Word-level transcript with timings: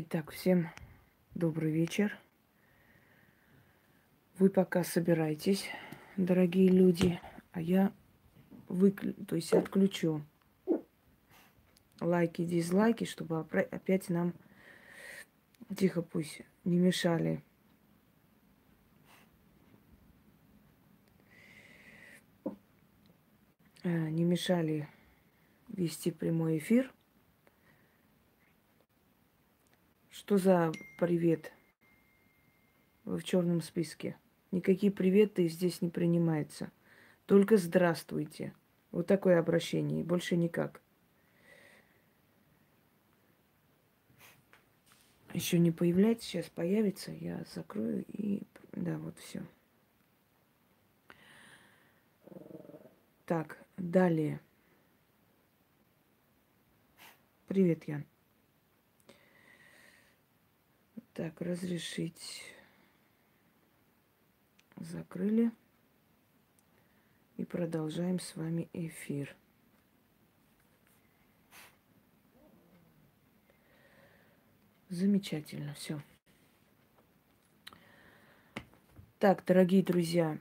Итак, 0.00 0.30
всем 0.30 0.68
добрый 1.34 1.72
вечер. 1.72 2.16
Вы 4.38 4.48
пока 4.48 4.84
собирайтесь, 4.84 5.64
дорогие 6.16 6.68
люди, 6.68 7.20
а 7.50 7.60
я 7.60 7.92
выклю, 8.68 9.12
то 9.26 9.34
есть 9.34 9.52
отключу 9.52 10.22
лайки, 11.98 12.44
дизлайки, 12.44 13.06
чтобы 13.06 13.40
опять 13.40 14.08
нам 14.08 14.34
тихо 15.76 16.02
пусть 16.02 16.42
не 16.62 16.78
мешали. 16.78 17.42
Э, 23.82 24.10
не 24.10 24.22
мешали 24.22 24.88
вести 25.66 26.12
прямой 26.12 26.58
эфир. 26.58 26.94
Что 30.18 30.36
за 30.36 30.72
привет? 30.98 31.52
Вы 33.04 33.18
в 33.18 33.24
черном 33.24 33.60
списке. 33.60 34.16
Никакие 34.50 34.90
приветы 34.90 35.46
здесь 35.46 35.80
не 35.80 35.90
принимаются. 35.90 36.72
Только 37.26 37.56
здравствуйте. 37.56 38.52
Вот 38.90 39.06
такое 39.06 39.38
обращение, 39.38 40.02
больше 40.02 40.36
никак. 40.36 40.82
Еще 45.34 45.60
не 45.60 45.70
появляется, 45.70 46.26
сейчас 46.26 46.46
появится, 46.46 47.12
я 47.12 47.44
закрою 47.54 48.04
и 48.08 48.42
да, 48.72 48.98
вот 48.98 49.16
все. 49.20 49.46
Так, 53.24 53.64
далее. 53.76 54.40
Привет, 57.46 57.86
Ян. 57.86 58.04
Так, 61.18 61.40
разрешить. 61.40 62.44
Закрыли. 64.76 65.50
И 67.36 67.44
продолжаем 67.44 68.20
с 68.20 68.36
вами 68.36 68.68
эфир. 68.72 69.34
Замечательно, 74.90 75.74
все. 75.74 76.00
Так, 79.18 79.44
дорогие 79.44 79.82
друзья, 79.82 80.38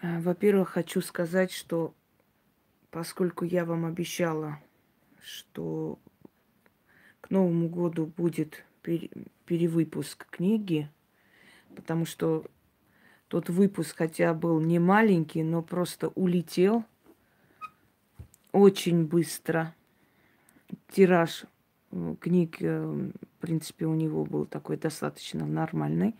а, 0.00 0.20
во-первых, 0.22 0.70
хочу 0.70 1.02
сказать, 1.02 1.52
что 1.52 1.94
поскольку 2.90 3.44
я 3.44 3.64
вам 3.64 3.84
обещала, 3.84 4.58
что 5.20 6.00
к 7.20 7.30
Новому 7.30 7.68
году 7.68 8.06
будет 8.06 8.64
перевыпуск 8.82 10.26
книги, 10.30 10.90
потому 11.74 12.04
что 12.04 12.44
тот 13.28 13.48
выпуск, 13.48 13.96
хотя 13.96 14.34
был 14.34 14.60
не 14.60 14.78
маленький, 14.78 15.42
но 15.42 15.62
просто 15.62 16.08
улетел 16.08 16.84
очень 18.52 19.06
быстро. 19.06 19.74
Тираж 20.90 21.44
э, 21.90 22.14
книг, 22.20 22.56
э, 22.60 22.82
в 22.82 23.40
принципе, 23.40 23.86
у 23.86 23.94
него 23.94 24.24
был 24.24 24.44
такой 24.44 24.76
достаточно 24.76 25.46
нормальный. 25.46 26.14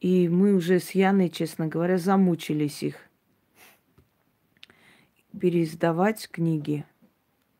И 0.00 0.28
мы 0.28 0.54
уже 0.54 0.78
с 0.78 0.92
Яной, 0.92 1.28
честно 1.28 1.66
говоря, 1.66 1.98
замучились 1.98 2.84
их 2.84 2.96
переиздавать 5.38 6.28
книги. 6.30 6.84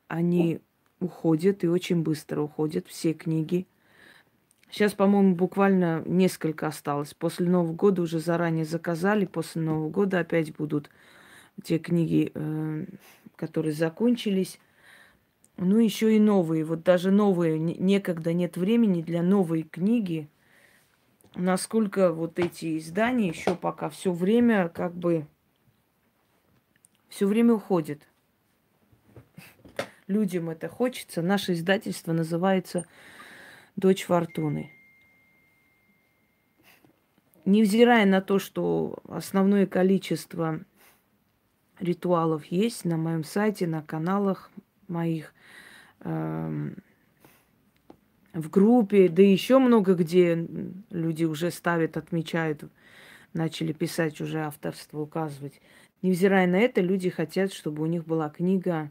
Они 0.06 0.60
уходят 1.00 1.64
и 1.64 1.68
очень 1.68 2.02
быстро 2.02 2.42
уходят 2.42 2.86
все 2.88 3.12
книги. 3.12 3.66
Сейчас, 4.70 4.92
по-моему, 4.92 5.34
буквально 5.34 6.02
несколько 6.04 6.66
осталось. 6.66 7.14
После 7.14 7.48
Нового 7.48 7.72
года 7.72 8.02
уже 8.02 8.18
заранее 8.18 8.64
заказали. 8.64 9.24
После 9.24 9.62
Нового 9.62 9.88
года 9.88 10.20
опять 10.20 10.54
будут 10.54 10.90
те 11.62 11.78
книги, 11.78 12.30
э, 12.34 12.84
которые 13.36 13.72
закончились. 13.72 14.60
Ну, 15.56 15.78
еще 15.78 16.14
и 16.14 16.20
новые. 16.20 16.64
Вот 16.64 16.82
даже 16.84 17.10
новые, 17.10 17.58
некогда 17.58 18.32
нет 18.32 18.56
времени 18.56 19.02
для 19.02 19.22
новой 19.22 19.62
книги. 19.62 20.28
Насколько 21.34 22.12
вот 22.12 22.38
эти 22.38 22.78
издания 22.78 23.28
еще 23.28 23.54
пока 23.54 23.88
все 23.88 24.12
время 24.12 24.68
как 24.68 24.94
бы 24.94 25.26
все 27.08 27.26
время 27.26 27.54
уходят 27.54 28.02
людям 30.08 30.50
это 30.50 30.68
хочется. 30.68 31.22
Наше 31.22 31.52
издательство 31.52 32.12
называется 32.12 32.86
«Дочь 33.76 34.04
Фортуны». 34.04 34.72
Невзирая 37.44 38.04
на 38.04 38.20
то, 38.20 38.38
что 38.38 38.98
основное 39.08 39.66
количество 39.66 40.60
ритуалов 41.78 42.44
есть 42.46 42.84
на 42.84 42.96
моем 42.96 43.24
сайте, 43.24 43.66
на 43.66 43.82
каналах 43.82 44.50
моих, 44.86 45.32
э, 46.00 46.70
в 48.34 48.50
группе, 48.50 49.08
да 49.08 49.22
еще 49.22 49.58
много 49.58 49.94
где 49.94 50.46
люди 50.90 51.24
уже 51.24 51.50
ставят, 51.50 51.96
отмечают, 51.96 52.64
начали 53.32 53.72
писать 53.72 54.20
уже 54.20 54.40
авторство, 54.40 55.00
указывать. 55.00 55.60
Невзирая 56.02 56.46
на 56.46 56.56
это, 56.56 56.82
люди 56.82 57.08
хотят, 57.08 57.52
чтобы 57.52 57.82
у 57.82 57.86
них 57.86 58.04
была 58.04 58.28
книга 58.28 58.90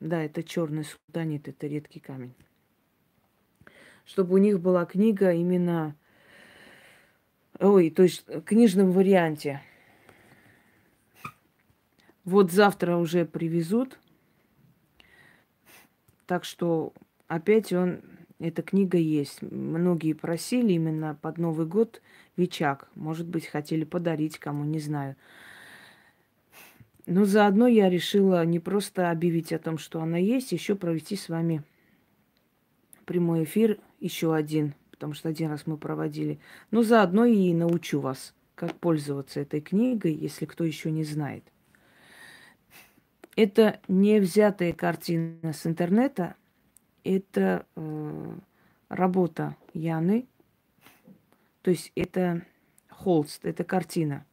да, 0.00 0.22
это 0.22 0.42
черный 0.42 0.84
суданит, 0.84 1.46
это 1.46 1.66
редкий 1.66 2.00
камень. 2.00 2.34
Чтобы 4.04 4.34
у 4.34 4.38
них 4.38 4.60
была 4.60 4.84
книга 4.84 5.32
именно, 5.32 5.94
ой, 7.60 7.90
то 7.90 8.02
есть 8.02 8.26
в 8.26 8.42
книжном 8.42 8.90
варианте. 8.90 9.62
Вот 12.24 12.50
завтра 12.50 12.96
уже 12.96 13.24
привезут. 13.24 13.98
Так 16.26 16.44
что 16.44 16.92
опять 17.28 17.72
он, 17.72 18.00
эта 18.38 18.62
книга 18.62 18.98
есть. 18.98 19.42
Многие 19.42 20.14
просили 20.14 20.72
именно 20.72 21.14
под 21.14 21.38
Новый 21.38 21.66
год 21.66 22.02
Вичак. 22.36 22.88
Может 22.94 23.28
быть, 23.28 23.46
хотели 23.46 23.84
подарить 23.84 24.38
кому, 24.38 24.64
не 24.64 24.80
знаю. 24.80 25.16
Но 27.12 27.26
заодно 27.26 27.66
я 27.66 27.90
решила 27.90 28.42
не 28.46 28.58
просто 28.58 29.10
объявить 29.10 29.52
о 29.52 29.58
том, 29.58 29.76
что 29.76 30.00
она 30.00 30.16
есть, 30.16 30.50
еще 30.52 30.74
провести 30.74 31.14
с 31.14 31.28
вами 31.28 31.62
прямой 33.04 33.44
эфир, 33.44 33.78
еще 34.00 34.34
один, 34.34 34.74
потому 34.90 35.12
что 35.12 35.28
один 35.28 35.50
раз 35.50 35.66
мы 35.66 35.76
проводили. 35.76 36.40
Но 36.70 36.82
заодно 36.82 37.26
и 37.26 37.52
научу 37.52 38.00
вас, 38.00 38.34
как 38.54 38.74
пользоваться 38.78 39.40
этой 39.40 39.60
книгой, 39.60 40.14
если 40.14 40.46
кто 40.46 40.64
еще 40.64 40.90
не 40.90 41.04
знает. 41.04 41.44
Это 43.36 43.80
не 43.88 44.18
взятая 44.18 44.72
картина 44.72 45.52
с 45.52 45.66
интернета, 45.66 46.34
это 47.04 47.66
э, 47.76 48.34
работа 48.88 49.54
Яны, 49.74 50.26
то 51.60 51.70
есть 51.70 51.92
это 51.94 52.46
холст, 52.88 53.44
это 53.44 53.64
картина. 53.64 54.24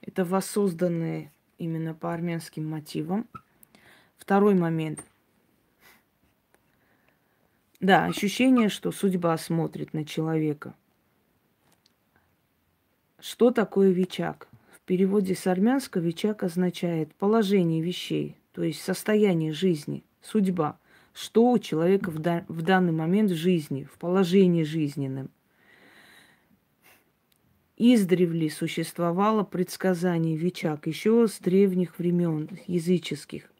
Это 0.00 0.24
воссозданные 0.24 1.32
именно 1.58 1.94
по 1.94 2.12
армянским 2.12 2.68
мотивам. 2.68 3.26
Второй 4.16 4.54
момент. 4.54 5.04
Да, 7.80 8.06
ощущение, 8.06 8.68
что 8.68 8.90
судьба 8.90 9.36
смотрит 9.36 9.92
на 9.92 10.04
человека. 10.04 10.74
Что 13.20 13.50
такое 13.50 13.90
вичак? 13.90 14.48
В 14.72 14.80
переводе 14.80 15.34
с 15.34 15.46
армянского 15.46 16.02
вичак 16.02 16.42
означает 16.42 17.14
положение 17.14 17.82
вещей, 17.82 18.36
то 18.52 18.62
есть 18.62 18.82
состояние 18.82 19.52
жизни, 19.52 20.04
судьба. 20.22 20.78
Что 21.12 21.50
у 21.50 21.58
человека 21.58 22.10
в, 22.10 22.18
да- 22.18 22.44
в 22.48 22.62
данный 22.62 22.92
момент 22.92 23.30
в 23.30 23.34
жизни, 23.34 23.84
в 23.84 23.98
положении 23.98 24.62
жизненном. 24.62 25.30
Издревле 27.76 28.48
существовало 28.50 29.44
предсказание 29.44 30.36
Вичак 30.36 30.86
еще 30.86 31.28
с 31.28 31.38
древних 31.38 31.98
времен 31.98 32.48
языческих. 32.66 33.52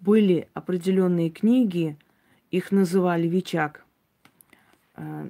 Были 0.00 0.48
определенные 0.52 1.30
книги, 1.30 1.96
их 2.50 2.72
называли 2.72 3.28
Вичак. 3.28 3.84
А, 4.94 5.28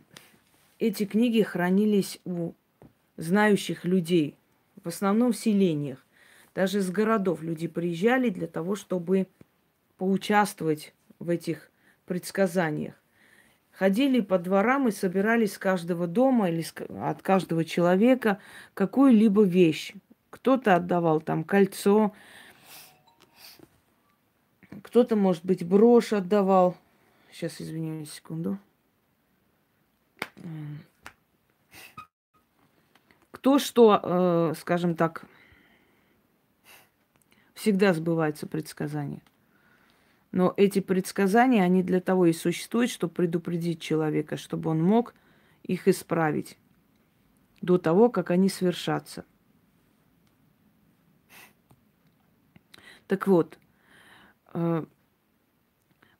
эти 0.78 1.04
книги 1.04 1.42
хранились 1.42 2.20
у 2.24 2.52
знающих 3.18 3.84
людей, 3.84 4.36
в 4.82 4.88
основном 4.88 5.32
в 5.32 5.36
селениях. 5.36 6.04
Даже 6.54 6.78
из 6.78 6.90
городов 6.90 7.42
люди 7.42 7.68
приезжали 7.68 8.30
для 8.30 8.46
того, 8.46 8.76
чтобы 8.76 9.26
поучаствовать 9.98 10.94
в 11.18 11.28
этих 11.28 11.70
предсказаниях 12.06 12.97
ходили 13.78 14.20
по 14.20 14.38
дворам 14.40 14.88
и 14.88 14.90
собирали 14.90 15.46
с 15.46 15.56
каждого 15.56 16.08
дома 16.08 16.50
или 16.50 16.64
от 17.00 17.22
каждого 17.22 17.64
человека 17.64 18.40
какую-либо 18.74 19.44
вещь. 19.44 19.94
Кто-то 20.30 20.74
отдавал 20.74 21.20
там 21.20 21.44
кольцо, 21.44 22.12
кто 24.68 24.78
Кто-то, 24.82 25.16
может 25.16 25.44
быть, 25.44 25.64
брошь 25.64 26.12
отдавал. 26.12 26.76
Сейчас, 27.30 27.60
извиняюсь, 27.60 28.12
секунду. 28.12 28.58
Кто 33.30 33.58
что, 33.58 34.00
э, 34.02 34.54
скажем 34.58 34.96
так, 34.96 35.24
всегда 37.54 37.94
сбываются 37.94 38.46
предсказания. 38.46 39.22
Но 40.30 40.52
эти 40.56 40.80
предсказания, 40.80 41.62
они 41.62 41.82
для 41.82 42.00
того 42.00 42.26
и 42.26 42.32
существуют, 42.32 42.90
чтобы 42.90 43.14
предупредить 43.14 43.80
человека, 43.80 44.36
чтобы 44.36 44.70
он 44.70 44.82
мог 44.82 45.14
их 45.62 45.88
исправить 45.88 46.58
до 47.62 47.78
того, 47.78 48.10
как 48.10 48.30
они 48.30 48.48
свершатся. 48.48 49.24
Так 53.06 53.26
вот, 53.26 53.58
э, 54.52 54.84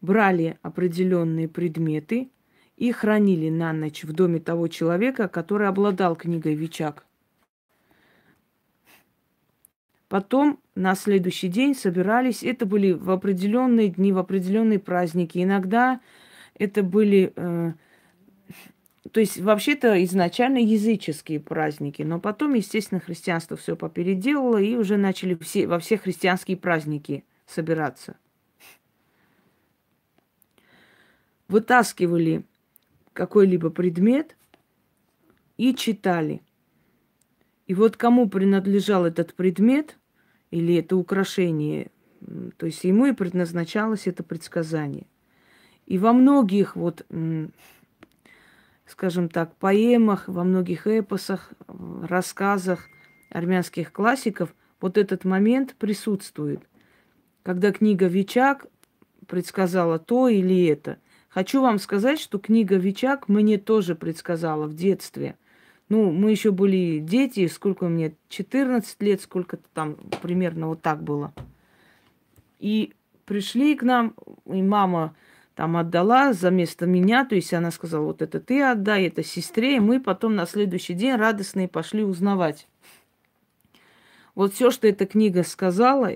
брали 0.01 0.59
определенные 0.63 1.49
предметы 1.49 2.31
и 2.77 2.93
хранили 2.93 3.51
на 3.51 3.73
ночь 3.73 4.05
в 4.05 4.13
доме 4.13 4.41
того 4.41 4.69
человека, 4.69 5.29
который 5.29 5.69
обладал 5.69 6.17
книгой 6.17 6.55
Вичак. 6.55 7.08
Потом 10.09 10.59
на 10.75 10.95
следующий 10.95 11.49
день 11.49 11.75
собирались. 11.75 12.43
Это 12.43 12.65
были 12.65 12.93
в 12.93 13.11
определенные 13.11 13.89
дни, 13.89 14.11
в 14.13 14.19
определенные 14.19 14.79
праздники. 14.79 15.43
Иногда 15.43 16.01
это 16.55 16.83
были, 16.83 17.33
э, 17.37 17.73
то 19.13 19.21
есть 19.21 19.39
вообще-то 19.39 20.03
изначально 20.05 20.59
языческие 20.59 21.41
праздники, 21.41 22.03
но 22.03 22.21
потом, 22.21 22.55
естественно, 22.55 23.01
христианство 23.01 23.57
все 23.59 23.77
попеределало 23.77 24.57
и 24.57 24.77
уже 24.77 24.97
начали 24.97 25.35
все, 25.35 25.67
во 25.67 25.79
все 25.79 25.99
христианские 25.99 26.57
праздники 26.57 27.25
собираться. 27.47 28.17
Вытаскивали 31.49 32.45
какой-либо 33.13 33.69
предмет 33.69 34.37
и 35.59 35.75
читали. 35.75 36.41
И 37.67 37.75
вот 37.75 37.99
кому 37.99 38.29
принадлежал 38.29 39.05
этот 39.05 39.35
предмет 39.35 39.98
или 40.51 40.77
это 40.77 40.97
украшение, 40.97 41.91
то 42.57 42.67
есть 42.67 42.85
ему 42.85 43.07
и 43.07 43.13
предназначалось 43.13 44.07
это 44.07 44.23
предсказание. 44.23 45.07
И 45.87 45.99
во 45.99 46.13
многих 46.13 46.77
вот, 46.77 47.07
скажем 48.87 49.29
так, 49.29 49.55
поэмах, 49.57 50.29
во 50.29 50.45
многих 50.45 50.87
эпосах, 50.87 51.53
рассказах 51.67 52.89
армянских 53.31 53.93
классиков 53.93 54.55
вот 54.81 54.99
этот 54.99 55.25
момент 55.25 55.75
присутствует, 55.75 56.61
когда 57.43 57.73
книга 57.73 58.07
Вичак 58.07 58.67
предсказала 59.27 59.99
то 59.99 60.29
или 60.29 60.67
это– 60.67 60.99
Хочу 61.29 61.61
вам 61.61 61.79
сказать, 61.79 62.19
что 62.19 62.39
книга 62.39 62.77
Вичак 62.77 63.29
мне 63.29 63.59
тоже 63.59 63.95
предсказала 63.95 64.67
в 64.67 64.75
детстве. 64.75 65.37
Ну, 65.89 66.11
мы 66.11 66.31
еще 66.31 66.51
были 66.51 66.99
дети, 66.99 67.47
сколько 67.47 67.89
мне, 67.89 68.15
14 68.29 69.03
лет, 69.03 69.23
сколько-то 69.23 69.65
там 69.73 69.97
примерно 70.23 70.69
вот 70.69 70.83
так 70.83 71.03
было. 71.03 71.33
И 72.59 72.93
пришли 73.25 73.75
к 73.75 73.83
нам, 73.83 74.15
и 74.47 74.63
мама 74.63 75.15
там 75.55 75.77
отдала 75.77 76.33
за 76.33 76.51
место 76.51 76.87
меня, 76.87 77.25
то 77.25 77.35
есть 77.35 77.53
она 77.55 77.71
сказала, 77.71 78.05
вот 78.05 78.23
это 78.23 78.39
ты 78.41 78.63
отдай, 78.63 79.07
это 79.07 79.25
сестре, 79.25 79.77
и 79.77 79.81
мы 79.81 80.01
потом 80.01 80.37
на 80.37 80.47
следующий 80.47 80.95
день 80.95 81.17
радостные 81.17 81.69
пошли 81.69 82.05
узнавать. 82.05 82.69
Вот 84.35 84.55
все, 84.55 84.71
что 84.71 84.87
эта 84.87 85.07
книга 85.07 85.43
сказала, 85.43 86.13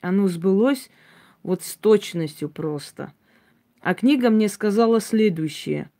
оно 0.00 0.28
сбылось 0.28 0.90
вот 1.42 1.62
с 1.62 1.74
точностью 1.76 2.48
просто– 2.48 3.12
а 3.82 3.94
книга 3.94 4.30
мне 4.30 4.48
сказала 4.48 5.00
следующее. 5.00 5.90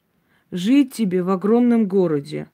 Жить 0.53 0.95
тебе 0.95 1.23
в 1.23 1.31
огромном 1.31 1.89
городе. 1.89 2.49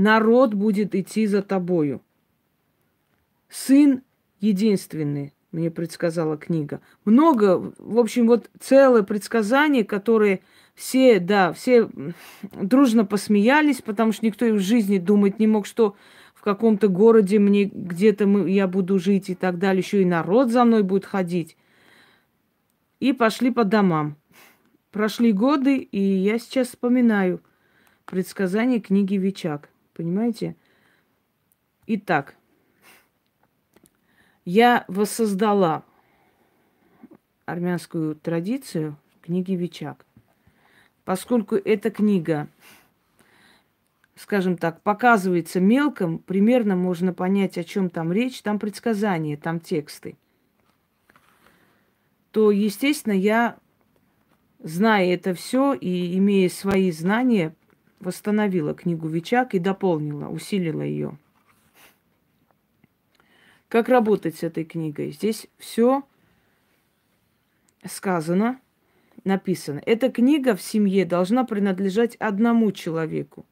Народ 0.00 0.54
будет 0.54 0.94
идти 0.94 1.26
за 1.26 1.42
тобою. 1.42 2.00
Сын 3.50 4.00
единственный, 4.40 5.34
мне 5.52 5.70
предсказала 5.70 6.38
книга. 6.38 6.80
Много, 7.04 7.74
в 7.76 7.98
общем, 7.98 8.26
вот 8.26 8.48
целое 8.58 9.02
предсказание, 9.02 9.84
которые 9.84 10.40
все, 10.74 11.20
да, 11.20 11.52
все 11.52 11.90
дружно 12.54 13.04
посмеялись, 13.04 13.82
потому 13.82 14.12
что 14.12 14.24
никто 14.24 14.46
и 14.46 14.52
в 14.52 14.60
жизни 14.60 14.96
думать 14.96 15.38
не 15.38 15.46
мог, 15.46 15.66
что 15.66 15.96
в 16.32 16.40
каком-то 16.40 16.88
городе 16.88 17.38
мне 17.38 17.64
где-то 17.66 18.24
я 18.46 18.68
буду 18.68 18.98
жить 18.98 19.28
и 19.28 19.34
так 19.34 19.58
далее. 19.58 19.82
Еще 19.82 20.00
и 20.00 20.06
народ 20.06 20.50
за 20.50 20.64
мной 20.64 20.82
будет 20.82 21.04
ходить 21.04 21.58
и 23.00 23.12
пошли 23.12 23.50
по 23.50 23.64
домам. 23.64 24.16
Прошли 24.92 25.32
годы, 25.32 25.76
и 25.76 26.00
я 26.00 26.38
сейчас 26.38 26.68
вспоминаю 26.68 27.42
предсказание 28.06 28.80
книги 28.80 29.16
Вичак. 29.16 29.69
Понимаете? 30.00 30.56
Итак, 31.86 32.34
я 34.46 34.86
воссоздала 34.88 35.84
армянскую 37.44 38.14
традицию 38.14 38.96
книги 39.20 39.52
Вичак. 39.52 40.06
Поскольку 41.04 41.56
эта 41.56 41.90
книга, 41.90 42.48
скажем 44.14 44.56
так, 44.56 44.80
показывается 44.80 45.60
мелком, 45.60 46.18
примерно 46.18 46.76
можно 46.76 47.12
понять, 47.12 47.58
о 47.58 47.64
чем 47.64 47.90
там 47.90 48.10
речь, 48.10 48.40
там 48.40 48.58
предсказания, 48.58 49.36
там 49.36 49.60
тексты 49.60 50.16
то, 52.30 52.50
естественно, 52.50 53.12
я, 53.12 53.58
зная 54.60 55.12
это 55.12 55.34
все 55.34 55.74
и 55.74 56.16
имея 56.16 56.48
свои 56.48 56.92
знания, 56.92 57.54
восстановила 58.00 58.74
книгу 58.74 59.06
Вичак 59.06 59.54
и 59.54 59.58
дополнила, 59.58 60.28
усилила 60.28 60.82
ее. 60.82 61.16
Как 63.68 63.88
работать 63.88 64.36
с 64.36 64.42
этой 64.42 64.64
книгой? 64.64 65.12
Здесь 65.12 65.46
все 65.58 66.02
сказано, 67.84 68.60
написано. 69.22 69.80
Эта 69.86 70.10
книга 70.10 70.56
в 70.56 70.62
семье 70.62 71.04
должна 71.04 71.44
принадлежать 71.44 72.16
одному 72.16 72.72
человеку. 72.72 73.46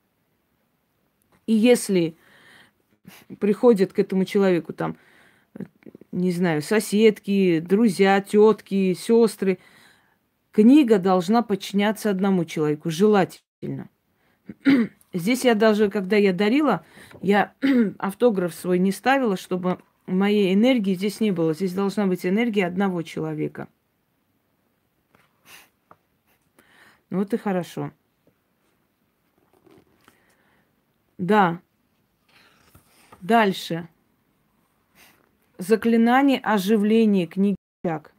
И 1.46 1.52
если 1.52 2.16
приходит 3.38 3.92
к 3.92 3.98
этому 4.00 4.24
человеку 4.24 4.72
там 4.72 4.96
не 6.12 6.32
знаю, 6.32 6.62
соседки, 6.62 7.60
друзья, 7.60 8.20
тетки, 8.20 8.94
сестры. 8.94 9.58
Книга 10.52 10.98
должна 10.98 11.42
подчиняться 11.42 12.10
одному 12.10 12.44
человеку, 12.44 12.90
желательно. 12.90 13.88
Здесь 15.12 15.44
я 15.44 15.54
даже, 15.54 15.90
когда 15.90 16.16
я 16.16 16.32
дарила, 16.32 16.84
я 17.22 17.54
автограф 17.98 18.54
свой 18.54 18.78
не 18.78 18.92
ставила, 18.92 19.36
чтобы 19.36 19.78
моей 20.06 20.54
энергии 20.54 20.94
здесь 20.94 21.20
не 21.20 21.30
было. 21.30 21.54
Здесь 21.54 21.72
должна 21.72 22.06
быть 22.06 22.26
энергия 22.26 22.66
одного 22.66 23.02
человека. 23.02 23.68
Ну 27.10 27.18
вот 27.18 27.32
и 27.32 27.36
хорошо. 27.38 27.90
Да. 31.16 31.60
Дальше 33.20 33.88
заклинание 35.58 36.38
оживления 36.38 37.26
книги 37.26 37.56
Чак. 37.84 38.12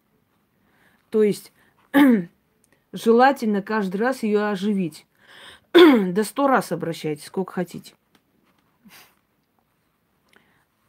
То 1.09 1.23
есть 1.23 1.51
желательно 2.91 3.61
каждый 3.61 3.97
раз 3.97 4.23
ее 4.23 4.47
оживить. 4.47 5.05
До 5.73 6.23
сто 6.23 6.47
раз 6.47 6.71
обращайтесь, 6.71 7.25
сколько 7.25 7.53
хотите. 7.53 7.93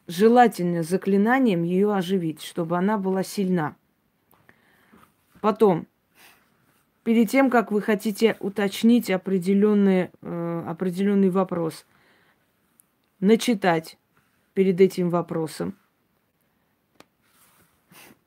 Желательно 0.07 0.83
заклинанием 0.83 1.63
ее 1.63 1.95
оживить, 1.95 2.43
чтобы 2.43 2.77
она 2.77 2.99
была 2.99 3.23
сильна. 3.23 3.77
Потом, 5.41 5.87
перед 7.05 7.31
тем, 7.31 7.49
как 7.49 7.71
вы 7.71 7.81
хотите 7.81 8.37
уточнить 8.41 9.11
определенный, 9.11 10.11
э, 10.21 10.65
определенный 10.67 11.31
вопрос, 11.31 11.87
начитать 13.21 13.99
перед 14.55 14.81
этим 14.81 15.11
вопросом, 15.11 15.77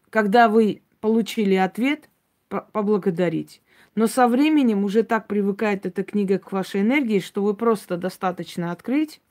когда 0.09 0.47
вы 0.47 0.81
получили 1.01 1.55
ответ, 1.55 2.09
поблагодарить. 2.47 3.61
Но 3.95 4.07
со 4.07 4.27
временем 4.27 4.83
уже 4.83 5.03
так 5.03 5.27
привыкает 5.27 5.85
эта 5.85 6.03
книга 6.03 6.39
к 6.39 6.51
вашей 6.51 6.81
энергии, 6.81 7.19
что 7.19 7.43
вы 7.43 7.53
просто 7.53 7.97
достаточно 7.97 8.71
открыть 8.71 9.21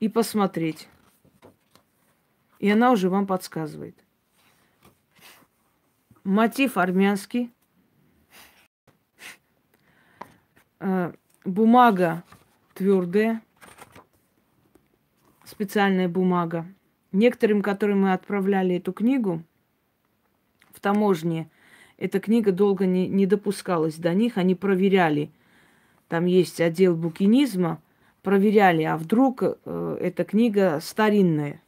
и 0.00 0.08
посмотреть. 0.08 0.88
И 2.58 2.68
она 2.70 2.90
уже 2.90 3.08
вам 3.08 3.26
подсказывает. 3.26 3.96
Мотив 6.24 6.76
армянский. 6.76 7.52
Э, 10.80 11.12
бумага 11.44 12.24
твердая. 12.74 13.42
Специальная 15.44 16.08
бумага 16.08 16.66
некоторым, 17.12 17.62
которым 17.62 18.02
мы 18.02 18.12
отправляли 18.12 18.76
эту 18.76 18.92
книгу 18.92 19.42
в 20.72 20.80
таможне, 20.80 21.50
эта 22.00 22.18
книга 22.18 22.50
долго 22.50 22.86
не, 22.86 23.06
не 23.06 23.26
допускалась 23.26 23.96
до 23.96 24.14
них, 24.14 24.38
они 24.38 24.54
проверяли. 24.54 25.30
Там 26.08 26.24
есть 26.24 26.60
отдел 26.60 26.96
букинизма, 26.96 27.80
проверяли, 28.22 28.82
а 28.82 28.96
вдруг 28.96 29.42
э, 29.42 29.98
эта 30.00 30.24
книга 30.24 30.80
старинная. 30.82 31.62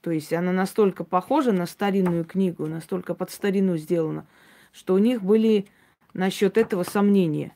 То 0.00 0.12
есть 0.12 0.32
она 0.32 0.52
настолько 0.52 1.02
похожа 1.02 1.52
на 1.52 1.66
старинную 1.66 2.24
книгу, 2.24 2.66
настолько 2.66 3.14
под 3.14 3.30
старину 3.30 3.76
сделана, 3.76 4.26
что 4.72 4.94
у 4.94 4.98
них 4.98 5.22
были 5.22 5.66
насчет 6.12 6.56
этого 6.56 6.84
сомнения. 6.84 7.54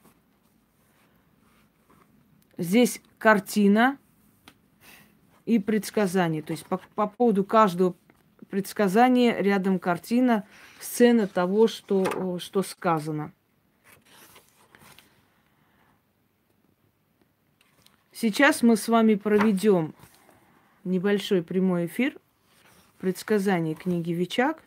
Здесь 2.57 3.01
картина 3.19 3.97
и 5.47 5.61
предсказание. 5.61 6.43
То 6.43 6.51
есть 6.51 6.67
по, 6.67 6.81
по 6.97 7.07
поводу 7.07 7.45
каждого 7.45 7.95
предсказания 8.51 9.41
рядом 9.41 9.79
картина, 9.79 10.47
сцена 10.81 11.27
того, 11.27 11.67
что, 11.67 12.39
что 12.39 12.63
сказано. 12.63 13.33
Сейчас 18.13 18.63
мы 18.63 18.77
с 18.77 18.89
вами 18.89 19.15
проведем 19.15 19.95
небольшой 20.83 21.43
прямой 21.43 21.87
эфир 21.87 22.19
предсказаний 22.99 23.75
книги 23.75 24.11
Вичак. 24.13 24.63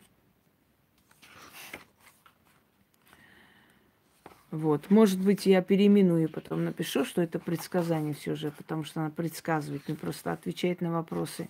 Вот. 4.50 4.90
Может 4.90 5.20
быть, 5.20 5.46
я 5.46 5.62
переименую, 5.62 6.28
потом 6.30 6.64
напишу, 6.64 7.04
что 7.04 7.22
это 7.22 7.38
предсказание 7.38 8.14
все 8.14 8.34
же, 8.34 8.50
потому 8.52 8.84
что 8.84 9.00
она 9.00 9.10
предсказывает, 9.10 9.88
не 9.88 9.94
просто 9.94 10.32
отвечает 10.32 10.80
на 10.80 10.92
вопросы. 10.92 11.48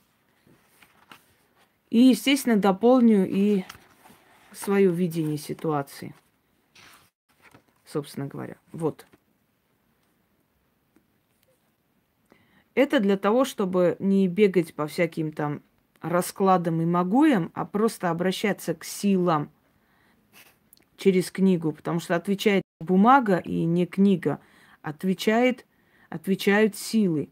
И, 1.92 2.04
естественно, 2.04 2.56
дополню 2.56 3.28
и 3.28 3.64
свое 4.50 4.90
видение 4.90 5.36
ситуации. 5.36 6.14
Собственно 7.84 8.26
говоря. 8.26 8.56
Вот. 8.72 9.04
Это 12.74 12.98
для 12.98 13.18
того, 13.18 13.44
чтобы 13.44 13.96
не 13.98 14.26
бегать 14.26 14.74
по 14.74 14.86
всяким 14.86 15.32
там 15.32 15.60
раскладам 16.00 16.80
и 16.80 16.86
могуям, 16.86 17.50
а 17.52 17.66
просто 17.66 18.08
обращаться 18.08 18.72
к 18.72 18.84
силам 18.84 19.50
через 20.96 21.30
книгу, 21.30 21.72
потому 21.72 22.00
что 22.00 22.16
отвечает 22.16 22.62
бумага 22.80 23.36
и 23.36 23.66
не 23.66 23.84
книга, 23.84 24.40
отвечает, 24.80 25.66
отвечают 26.08 26.74
силы 26.74 27.28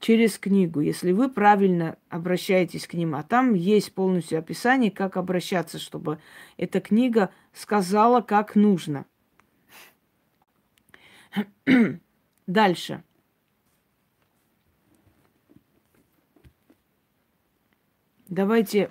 через 0.00 0.38
книгу, 0.38 0.80
если 0.80 1.12
вы 1.12 1.30
правильно 1.30 1.96
обращаетесь 2.08 2.86
к 2.86 2.94
ним. 2.94 3.14
А 3.14 3.22
там 3.22 3.54
есть 3.54 3.92
полностью 3.92 4.38
описание, 4.38 4.90
как 4.90 5.16
обращаться, 5.16 5.78
чтобы 5.78 6.18
эта 6.56 6.80
книга 6.80 7.30
сказала, 7.52 8.20
как 8.20 8.54
нужно. 8.54 9.06
Дальше. 12.46 13.02
Давайте 18.28 18.90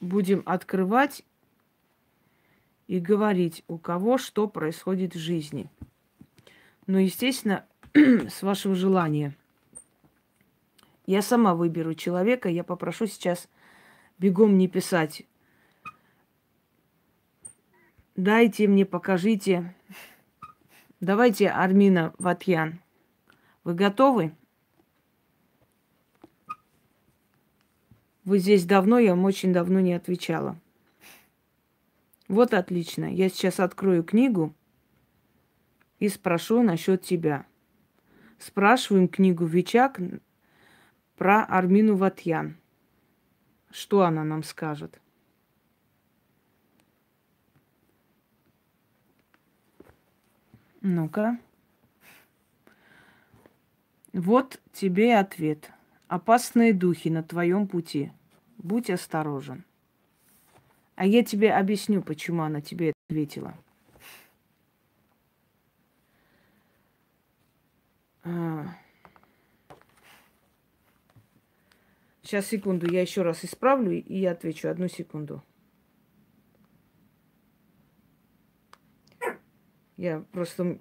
будем 0.00 0.42
открывать 0.46 1.24
и 2.86 3.00
говорить, 3.00 3.64
у 3.68 3.78
кого 3.78 4.18
что 4.18 4.46
происходит 4.46 5.14
в 5.14 5.18
жизни. 5.18 5.70
Но, 6.86 6.98
естественно, 6.98 7.66
с 7.94 8.42
вашего 8.42 8.74
желания. 8.74 9.36
Я 11.04 11.20
сама 11.20 11.54
выберу 11.54 11.94
человека, 11.94 12.48
я 12.48 12.64
попрошу 12.64 13.06
сейчас 13.06 13.48
бегом 14.18 14.56
не 14.56 14.68
писать. 14.68 15.24
Дайте 18.16 18.66
мне, 18.68 18.86
покажите. 18.86 19.74
Давайте, 21.00 21.48
Армина 21.48 22.14
Ватьян. 22.18 22.80
Вы 23.64 23.74
готовы? 23.74 24.34
Вы 28.24 28.38
здесь 28.38 28.64
давно, 28.64 28.98
я 28.98 29.10
вам 29.10 29.24
очень 29.24 29.52
давно 29.52 29.80
не 29.80 29.92
отвечала. 29.94 30.58
Вот 32.28 32.54
отлично. 32.54 33.12
Я 33.12 33.28
сейчас 33.28 33.60
открою 33.60 34.04
книгу 34.04 34.54
и 35.98 36.08
спрошу 36.08 36.62
насчет 36.62 37.02
тебя. 37.02 37.46
Спрашиваем 38.44 39.06
книгу 39.06 39.44
Вичак 39.44 40.00
про 41.16 41.44
Армину 41.44 41.94
Ватьян. 41.94 42.56
Что 43.70 44.02
она 44.02 44.24
нам 44.24 44.42
скажет? 44.42 45.00
Ну-ка. 50.80 51.38
Вот 54.12 54.60
тебе 54.72 55.16
ответ. 55.16 55.70
Опасные 56.08 56.74
духи 56.74 57.10
на 57.10 57.22
твоем 57.22 57.68
пути. 57.68 58.10
Будь 58.58 58.90
осторожен. 58.90 59.64
А 60.96 61.06
я 61.06 61.22
тебе 61.22 61.54
объясню, 61.54 62.02
почему 62.02 62.42
она 62.42 62.60
тебе 62.60 62.92
ответила. 63.08 63.54
Сейчас, 72.22 72.46
секунду, 72.46 72.90
я 72.90 73.02
еще 73.02 73.22
раз 73.22 73.44
исправлю 73.44 73.92
и 73.92 74.24
отвечу. 74.24 74.68
Одну 74.68 74.88
секунду. 74.88 75.42
Я 79.96 80.20
просто... 80.32 80.78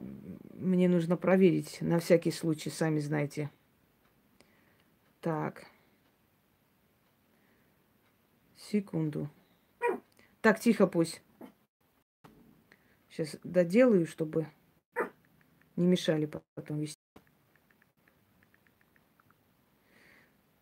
Мне 0.53 0.87
нужно 0.87 1.17
проверить 1.17 1.79
на 1.81 1.99
всякий 1.99 2.31
случай, 2.31 2.69
сами 2.69 2.99
знаете. 2.99 3.51
Так. 5.19 5.65
Секунду. 8.55 9.29
Так, 10.41 10.59
тихо 10.59 10.87
пусть. 10.87 11.21
Сейчас 13.09 13.35
доделаю, 13.43 14.05
чтобы 14.05 14.47
не 15.75 15.85
мешали 15.85 16.27
потом 16.55 16.79
вести. 16.79 17.01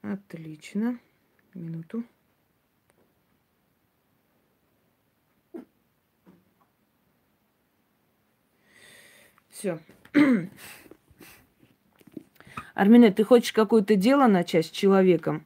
Отлично. 0.01 0.99
Минуту. 1.53 2.03
Все. 9.49 9.79
Армина, 12.75 13.11
ты 13.11 13.23
хочешь 13.25 13.51
какое-то 13.51 13.95
дело 13.95 14.27
начать 14.27 14.67
с 14.67 14.69
человеком? 14.69 15.45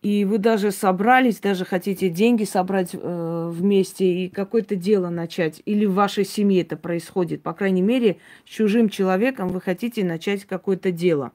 И 0.00 0.24
вы 0.24 0.38
даже 0.38 0.70
собрались, 0.70 1.40
даже 1.40 1.66
хотите 1.66 2.08
деньги 2.08 2.44
собрать 2.44 2.94
э, 2.94 3.50
вместе 3.52 4.24
и 4.24 4.30
какое-то 4.30 4.76
дело 4.76 5.10
начать. 5.10 5.60
Или 5.66 5.84
в 5.84 5.92
вашей 5.92 6.24
семье 6.24 6.62
это 6.62 6.78
происходит. 6.78 7.42
По 7.42 7.52
крайней 7.52 7.82
мере, 7.82 8.16
с 8.46 8.48
чужим 8.48 8.88
человеком 8.88 9.48
вы 9.48 9.60
хотите 9.60 10.02
начать 10.02 10.46
какое-то 10.46 10.90
дело. 10.90 11.32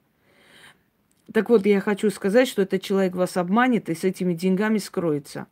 Так 1.34 1.50
вот, 1.50 1.66
я 1.66 1.80
хочу 1.82 2.10
сказать, 2.10 2.48
что 2.48 2.62
этот 2.62 2.82
человек 2.82 3.16
вас 3.16 3.38
обманет 3.38 3.90
и 3.90 3.96
с 3.96 4.04
этими 4.04 4.34
деньгами 4.34 4.78
скроется. 4.78 5.48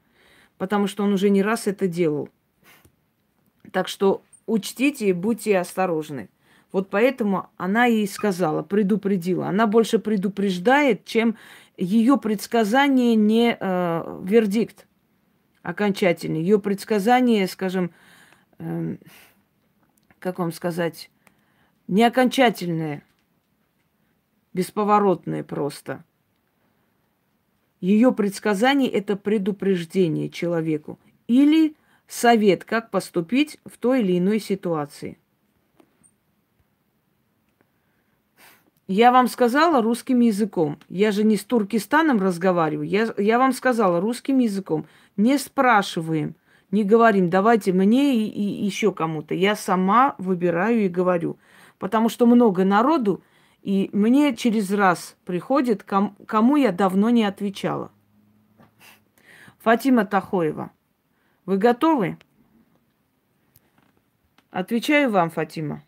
Потому 0.58 0.88
что 0.88 1.04
он 1.04 1.14
уже 1.14 1.30
не 1.30 1.42
раз 1.42 1.68
это 1.68 1.88
делал. 1.88 2.30
Так 3.72 3.88
что 3.88 4.22
учтите 4.46 5.08
и 5.08 5.14
будьте 5.14 5.58
осторожны. 5.58 6.30
Вот 6.72 6.90
поэтому 6.90 7.50
она 7.58 7.86
ей 7.86 8.08
сказала, 8.08 8.64
предупредила. 8.64 9.48
Она 9.48 9.68
больше 9.68 10.00
предупреждает, 10.00 11.06
чем 11.06 11.38
ее 11.78 12.18
предсказание 12.18 13.16
не 13.16 13.58
э, 13.60 14.22
вердикт 14.24 14.88
окончательный. 15.62 16.42
Ее 16.42 16.60
предсказание, 16.60 17.48
скажем, 17.48 17.92
э, 18.60 18.98
как 20.20 20.40
вам 20.40 20.52
сказать, 20.52 21.10
не 21.88 22.04
окончательное, 22.04 23.04
бесповоротное 24.54 25.44
просто. 25.44 26.04
Ее 27.82 28.14
предсказание– 28.14 28.90
это 28.92 29.16
предупреждение 29.16 30.30
человеку 30.30 31.00
или 31.28 31.76
совет, 32.08 32.64
как 32.64 32.92
поступить 32.92 33.60
в 33.66 33.78
той 33.78 34.02
или 34.02 34.18
иной 34.18 34.40
ситуации. 34.40 35.18
Я 38.88 39.12
вам 39.12 39.28
сказала 39.28 39.82
русским 39.82 40.20
языком. 40.20 40.78
Я 40.90 41.12
же 41.12 41.24
не 41.24 41.38
с 41.38 41.44
Туркестаном 41.44 42.22
разговариваю. 42.22 42.88
Я, 42.88 43.14
я 43.18 43.40
вам 43.40 43.54
сказала 43.54 44.02
русским 44.02 44.40
языком. 44.40 44.86
Не 45.16 45.38
спрашиваем, 45.38 46.36
не 46.70 46.84
говорим, 46.84 47.30
давайте 47.30 47.72
мне 47.72 48.16
и, 48.16 48.28
и 48.28 48.66
еще 48.66 48.92
кому-то. 48.92 49.34
Я 49.34 49.56
сама 49.56 50.16
выбираю 50.18 50.86
и 50.86 50.90
говорю. 50.90 51.38
Потому 51.80 52.10
что 52.10 52.26
много 52.26 52.66
народу, 52.66 53.24
И 53.64 53.90
мне 53.94 54.36
через 54.36 54.72
раз 54.72 55.16
приходит, 55.24 55.84
ком, 55.84 56.18
кому 56.28 56.58
я 56.58 56.74
давно 56.74 57.10
не 57.10 57.24
отвечала. 57.24 57.92
Фатима 59.60 60.06
Тахоева, 60.06 60.72
вы 61.46 61.58
готовы? 61.58 62.18
Отвечаю 64.52 65.10
вам, 65.10 65.30
Фатима. 65.30 65.82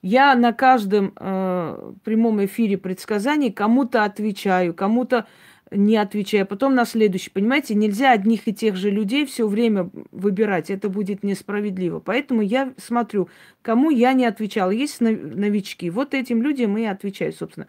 Я 0.00 0.34
на 0.34 0.54
каждом 0.54 1.12
э, 1.14 1.92
прямом 2.02 2.42
эфире 2.46 2.78
предсказаний 2.78 3.52
кому-то 3.52 4.04
отвечаю, 4.04 4.72
кому-то 4.72 5.26
не 5.70 5.96
отвечаю, 5.96 6.46
потом 6.46 6.74
на 6.74 6.84
следующий. 6.84 7.30
Понимаете, 7.30 7.74
нельзя 7.74 8.12
одних 8.12 8.48
и 8.48 8.54
тех 8.54 8.76
же 8.76 8.90
людей 8.90 9.24
все 9.24 9.46
время 9.46 9.90
выбирать. 10.10 10.70
Это 10.70 10.88
будет 10.88 11.22
несправедливо. 11.22 12.00
Поэтому 12.00 12.42
я 12.42 12.74
смотрю, 12.76 13.28
кому 13.62 13.90
я 13.90 14.12
не 14.12 14.26
отвечала. 14.26 14.70
Есть 14.70 15.00
новички. 15.00 15.90
Вот 15.90 16.14
этим 16.14 16.42
людям 16.42 16.76
и 16.76 16.84
отвечаю, 16.84 17.32
собственно. 17.32 17.68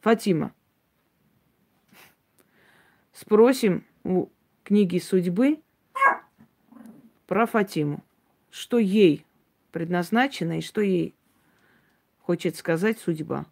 Фатима. 0.00 0.52
Спросим 3.12 3.84
у 4.04 4.28
книги 4.62 4.98
судьбы 4.98 5.60
про 7.26 7.46
Фатиму. 7.46 8.04
Что 8.50 8.78
ей 8.78 9.24
предназначено 9.72 10.58
и 10.58 10.62
что 10.62 10.80
ей 10.80 11.14
хочет 12.20 12.56
сказать 12.56 12.98
судьба. 12.98 13.46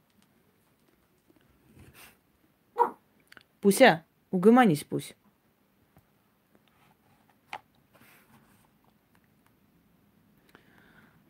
Пуся, 3.67 4.05
угомонись, 4.31 4.85
пусть. 4.85 5.17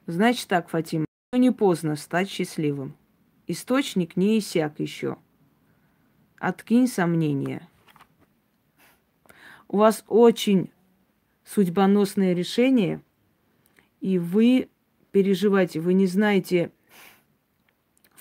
Значит 0.05 0.47
так, 0.47 0.69
Фатима, 0.69 1.07
не 1.33 1.51
поздно 1.51 1.97
стать 1.97 2.29
счастливым. 2.29 2.95
Источник 3.47 4.19
не 4.19 4.39
иссяк 4.39 4.81
еще. 4.81 5.17
Откинь 6.39 6.89
сомнения. 6.89 7.67
У 9.67 9.79
вас 9.79 10.05
очень 10.07 10.71
судьбоносное 11.43 12.35
решение, 12.35 13.01
и 14.03 14.19
вы 14.19 14.69
переживаете, 15.11 15.81
вы 15.81 15.95
не 15.95 16.07
знаете, 16.07 16.71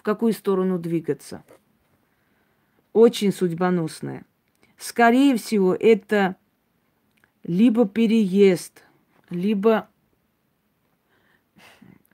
какую 0.06 0.32
сторону 0.32 0.78
двигаться. 0.80 1.44
Очень 2.96 3.34
судьбоносная. 3.34 4.24
Скорее 4.78 5.36
всего, 5.36 5.76
это 5.76 6.38
либо 7.44 7.86
переезд, 7.86 8.86
либо 9.30 9.90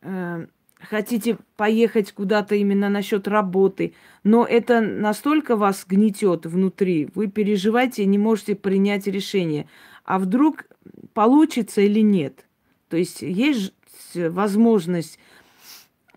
э, 0.01 0.47
хотите 0.79 1.37
поехать 1.55 2.11
куда-то 2.13 2.55
именно 2.55 2.89
насчет 2.89 3.27
работы, 3.27 3.93
но 4.23 4.43
это 4.43 4.81
настолько 4.81 5.55
вас 5.55 5.85
гнетет 5.87 6.47
внутри, 6.47 7.09
вы 7.13 7.27
переживаете 7.27 8.01
и 8.01 8.07
не 8.07 8.17
можете 8.17 8.55
принять 8.55 9.05
решение. 9.05 9.69
А 10.03 10.17
вдруг 10.17 10.65
получится 11.13 11.81
или 11.81 11.99
нет? 11.99 12.47
То 12.89 12.97
есть 12.97 13.21
есть 13.21 13.75
возможность, 14.15 15.19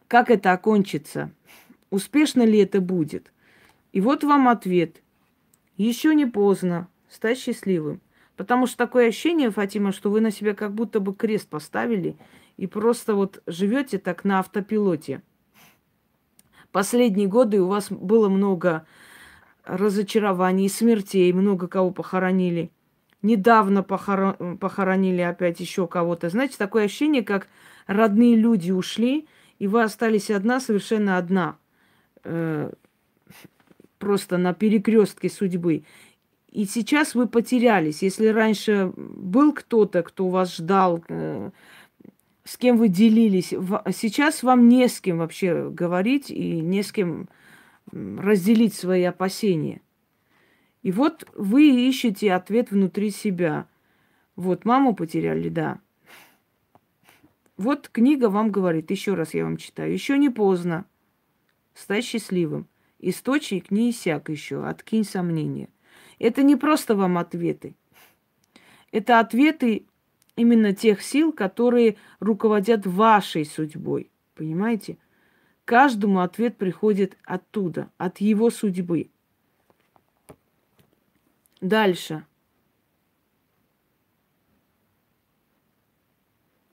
как 0.09 0.31
это 0.31 0.53
окончится– 0.53 1.31
успешно 1.95 2.43
ли 2.43 2.59
это 2.59 2.81
будет. 2.81 3.33
И 3.95 4.01
вот 4.01 4.25
вам 4.25 4.49
ответ. 4.49 5.03
Еще 5.77 6.17
не 6.17 6.27
поздно 6.27 6.89
стать 7.09 7.39
счастливым. 7.39 8.01
Потому 8.37 8.67
что 8.67 8.77
такое 8.77 9.07
ощущение, 9.09 9.53
Фатима, 9.53 9.93
что 9.93 10.11
вы 10.11 10.21
на 10.21 10.33
себя 10.33 10.53
как 10.53 10.75
будто 10.75 10.99
бы 10.99 11.15
крест 11.15 11.49
поставили 11.49 12.17
и 12.57 12.67
просто 12.67 13.15
вот 13.15 13.41
живете 13.47 13.99
так 13.99 14.25
на 14.25 14.41
автопилоте. 14.41 15.23
Последние 16.73 17.29
годы 17.29 17.63
у 17.63 17.69
вас 17.69 17.87
было 17.93 18.29
много 18.29 18.85
разочарований, 19.63 20.69
смертей, 20.69 21.33
много 21.33 21.69
кого 21.69 21.93
похоронили. 21.93 22.73
Недавно 23.23 23.85
похорон... 23.85 24.59
похоронили 24.59 25.21
опять 25.21 25.61
еще 25.61 25.87
кого-то. 25.87 26.31
Знаете, 26.31 26.57
такое 26.59 26.87
ощущение, 26.87 27.23
как 27.23 27.47
родные 27.87 28.35
люди 28.35 28.73
ушли, 28.73 29.29
и 29.61 29.69
вы 29.69 29.85
остались 29.85 30.33
одна, 30.33 30.59
совершенно 30.59 31.17
одна 31.17 31.59
э, 32.25 32.73
просто 34.05 34.37
на 34.37 34.53
перекрестке 34.53 35.31
судьбы. 35.31 35.85
И 36.53 36.67
сейчас 36.67 37.15
вы 37.15 37.27
потерялись. 37.27 38.03
Если 38.03 38.27
раньше 38.27 38.93
был 38.97 39.55
кто-то, 39.55 40.03
кто 40.03 40.29
вас 40.29 40.57
ждал, 40.57 41.03
э, 41.09 41.51
с 42.45 42.59
кем 42.59 42.77
вы 42.77 42.89
делились, 42.89 43.49
сейчас 43.49 44.43
вам 44.43 44.69
не 44.69 44.87
с 44.87 45.01
кем 45.01 45.19
вообще 45.19 45.71
говорить 45.71 46.31
и 46.31 46.61
не 46.61 46.83
с 46.83 46.93
кем 46.93 47.29
разделить 47.91 48.75
свои 48.75 49.05
опасения. 49.05 49.81
И 50.83 50.93
вот 50.93 51.27
вы 51.35 51.89
ищете 51.89 52.35
ответ 52.35 52.71
внутри 52.71 53.11
себя. 53.11 53.67
Вот 54.37 54.67
маму 54.67 54.95
потеряли, 54.95 55.49
да. 55.49 55.81
Вот 57.57 57.89
книга 57.89 58.29
вам 58.29 58.51
говорит, 58.51 58.91
еще 58.91 59.15
раз 59.15 59.33
я 59.33 59.45
вам 59.45 59.57
читаю, 59.57 59.93
еще 59.93 60.19
не 60.19 60.29
поздно 60.29 60.85
стать 61.73 62.05
счастливым. 62.05 62.69
Источник 63.07 63.71
не 63.71 63.91
иссяк 63.91 64.31
еще, 64.31 64.67
откинь 64.67 65.05
сомнения. 65.05 65.69
Это 66.19 66.43
не 66.43 66.57
просто 66.57 66.97
вам 66.97 67.19
ответы. 67.19 67.75
Это 68.93 69.21
ответы 69.21 69.85
именно 70.37 70.75
тех 70.75 71.03
сил, 71.03 71.31
которые 71.31 71.97
руководят 72.19 72.87
вашей 72.87 73.45
судьбой. 73.45 74.11
Понимаете? 74.35 74.97
Каждому 75.67 76.21
ответ 76.21 76.57
приходит 76.57 77.19
оттуда, 77.25 77.91
от 77.99 78.23
его 78.23 78.49
судьбы. 78.49 79.11
Дальше. 81.61 82.25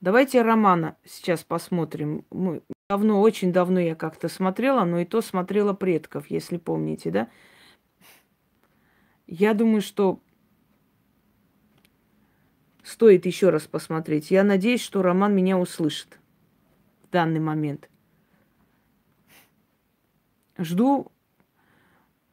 Давайте 0.00 0.40
романа 0.40 0.96
сейчас 1.04 1.44
посмотрим. 1.44 2.24
Мы 2.30 2.62
давно, 2.92 3.22
очень 3.22 3.54
давно 3.54 3.80
я 3.80 3.94
как-то 3.94 4.28
смотрела, 4.28 4.84
но 4.84 4.98
и 4.98 5.06
то 5.06 5.22
смотрела 5.22 5.72
предков, 5.72 6.26
если 6.26 6.58
помните, 6.58 7.10
да? 7.10 7.30
Я 9.26 9.54
думаю, 9.54 9.80
что 9.80 10.20
стоит 12.82 13.24
еще 13.24 13.48
раз 13.48 13.62
посмотреть. 13.62 14.30
Я 14.30 14.44
надеюсь, 14.44 14.82
что 14.82 15.00
Роман 15.00 15.34
меня 15.34 15.58
услышит 15.58 16.18
в 17.04 17.08
данный 17.08 17.40
момент. 17.40 17.88
Жду 20.58 21.10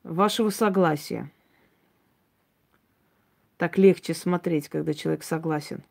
вашего 0.04 0.50
согласия. 0.50 1.32
Так 3.56 3.78
легче 3.78 4.14
смотреть, 4.14 4.68
когда 4.68 4.94
человек 4.94 5.24
согласен. 5.24 5.86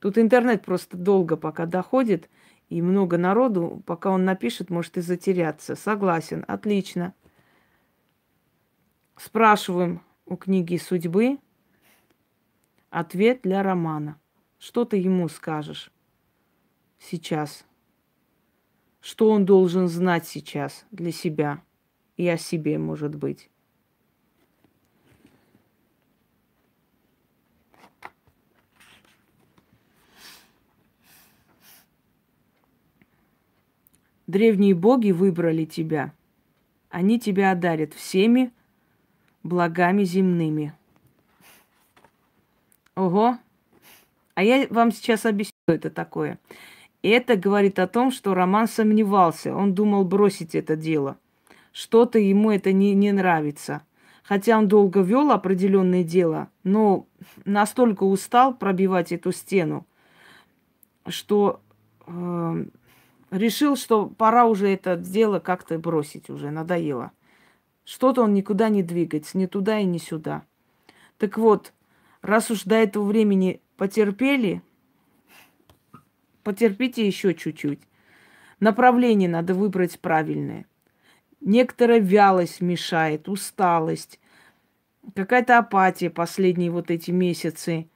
Тут 0.00 0.18
интернет 0.18 0.64
просто 0.64 0.96
долго 0.96 1.36
пока 1.36 1.66
доходит, 1.66 2.28
и 2.68 2.82
много 2.82 3.16
народу, 3.16 3.82
пока 3.86 4.10
он 4.10 4.24
напишет, 4.24 4.70
может 4.70 4.96
и 4.96 5.00
затеряться. 5.00 5.76
Согласен, 5.76 6.44
отлично. 6.48 7.14
Спрашиваем 9.16 10.02
у 10.26 10.36
книги 10.36 10.76
судьбы 10.76 11.38
ответ 12.90 13.40
для 13.42 13.62
Романа. 13.62 14.18
Что 14.58 14.84
ты 14.84 14.96
ему 14.96 15.28
скажешь 15.28 15.92
сейчас? 16.98 17.64
Что 19.00 19.30
он 19.30 19.44
должен 19.44 19.86
знать 19.86 20.26
сейчас 20.26 20.84
для 20.90 21.12
себя 21.12 21.62
и 22.16 22.28
о 22.28 22.36
себе, 22.36 22.78
может 22.78 23.14
быть? 23.14 23.50
Древние 34.26 34.74
боги 34.74 35.12
выбрали 35.12 35.64
тебя. 35.64 36.12
Они 36.90 37.20
тебя 37.20 37.52
одарят 37.52 37.94
всеми 37.94 38.52
благами 39.42 40.02
земными. 40.02 40.72
Ого. 42.96 43.38
А 44.34 44.42
я 44.42 44.66
вам 44.70 44.90
сейчас 44.90 45.26
объясню, 45.26 45.52
что 45.64 45.74
это 45.74 45.90
такое. 45.90 46.38
это 47.02 47.36
говорит 47.36 47.78
о 47.78 47.86
том, 47.86 48.10
что 48.10 48.34
Роман 48.34 48.66
сомневался. 48.66 49.54
Он 49.54 49.74
думал 49.74 50.04
бросить 50.04 50.54
это 50.54 50.76
дело. 50.76 51.18
Что-то 51.72 52.18
ему 52.18 52.50
это 52.50 52.72
не, 52.72 52.94
не 52.94 53.12
нравится. 53.12 53.82
Хотя 54.22 54.58
он 54.58 54.66
долго 54.66 55.02
вел 55.02 55.30
определенное 55.30 56.02
дело, 56.02 56.48
но 56.64 57.06
настолько 57.44 58.02
устал 58.02 58.54
пробивать 58.54 59.12
эту 59.12 59.30
стену, 59.30 59.86
что 61.06 61.60
э, 62.08 62.64
решил, 63.30 63.76
что 63.76 64.06
пора 64.06 64.46
уже 64.46 64.68
это 64.68 64.96
дело 64.96 65.38
как-то 65.38 65.78
бросить 65.78 66.30
уже, 66.30 66.50
надоело. 66.50 67.12
Что-то 67.84 68.22
он 68.22 68.34
никуда 68.34 68.68
не 68.68 68.82
двигается, 68.82 69.38
ни 69.38 69.46
туда 69.46 69.78
и 69.78 69.84
ни 69.84 69.98
сюда. 69.98 70.44
Так 71.18 71.38
вот, 71.38 71.72
раз 72.20 72.50
уж 72.50 72.64
до 72.64 72.74
этого 72.74 73.04
времени 73.04 73.60
потерпели, 73.76 74.62
потерпите 76.42 77.06
еще 77.06 77.34
чуть-чуть. 77.34 77.80
Направление 78.60 79.28
надо 79.28 79.54
выбрать 79.54 79.98
правильное. 80.00 80.66
Некоторая 81.40 82.00
вялость 82.00 82.60
мешает, 82.60 83.28
усталость, 83.28 84.18
какая-то 85.14 85.58
апатия 85.58 86.10
последние 86.10 86.70
вот 86.70 86.90
эти 86.90 87.10
месяцы. 87.10 87.88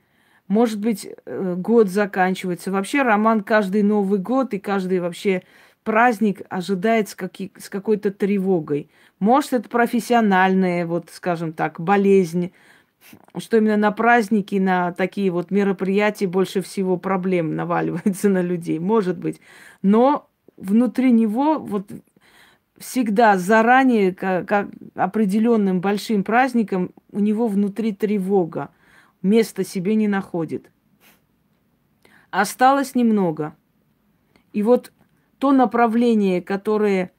Может 0.50 0.80
быть, 0.80 1.06
э, 1.06 1.54
год 1.56 1.88
заканчивается. 1.90 2.72
Вообще 2.72 3.02
роман 3.02 3.44
каждый 3.44 3.84
Новый 3.84 4.18
год 4.18 4.52
и 4.52 4.58
каждый 4.58 4.98
вообще 4.98 5.44
праздник 5.84 6.42
ожидает 6.48 7.08
с, 7.08 7.16
с 7.56 7.68
какой-то 7.68 8.10
тревогой. 8.10 8.90
Может, 9.20 9.52
это 9.52 9.68
профессиональная, 9.68 10.86
вот, 10.86 11.08
скажем 11.12 11.52
так, 11.52 11.78
болезнь, 11.78 12.50
что 13.38 13.58
именно 13.58 13.76
на 13.76 13.92
праздники, 13.92 14.56
на 14.56 14.90
такие 14.90 15.30
вот 15.30 15.52
мероприятия 15.52 16.26
больше 16.26 16.62
всего 16.62 16.96
проблем 16.96 17.54
наваливается 17.54 18.28
на 18.28 18.42
людей. 18.42 18.80
Может 18.80 19.18
быть. 19.18 19.40
Но 19.82 20.28
внутри 20.56 21.12
него 21.12 21.60
вот 21.60 21.92
всегда 22.76 23.38
заранее, 23.38 24.12
как, 24.12 24.48
как 24.48 24.66
определенным 24.96 25.80
большим 25.80 26.24
праздником, 26.24 26.90
у 27.12 27.20
него 27.20 27.46
внутри 27.46 27.92
тревога. 27.92 28.70
Места 29.22 29.64
себе 29.64 29.94
не 29.94 30.08
находит. 30.08 30.70
Осталось 32.30 32.94
немного. 32.94 33.56
И 34.52 34.62
вот 34.62 34.92
то 35.38 35.52
направление, 35.52 36.42
которое 36.42 37.12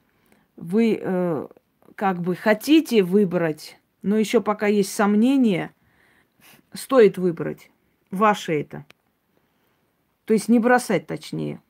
вы 0.56 0.98
э, 1.00 1.48
как 1.94 2.20
бы 2.20 2.34
хотите 2.34 3.02
выбрать, 3.02 3.78
но 4.02 4.16
еще 4.16 4.40
пока 4.40 4.66
есть 4.66 4.92
сомнения, 4.92 5.72
стоит 6.72 7.18
выбрать. 7.18 7.70
Ваше 8.10 8.60
это. 8.60 8.84
То 10.24 10.34
есть 10.34 10.48
не 10.48 10.58
бросать 10.58 11.06
точнее. 11.06 11.60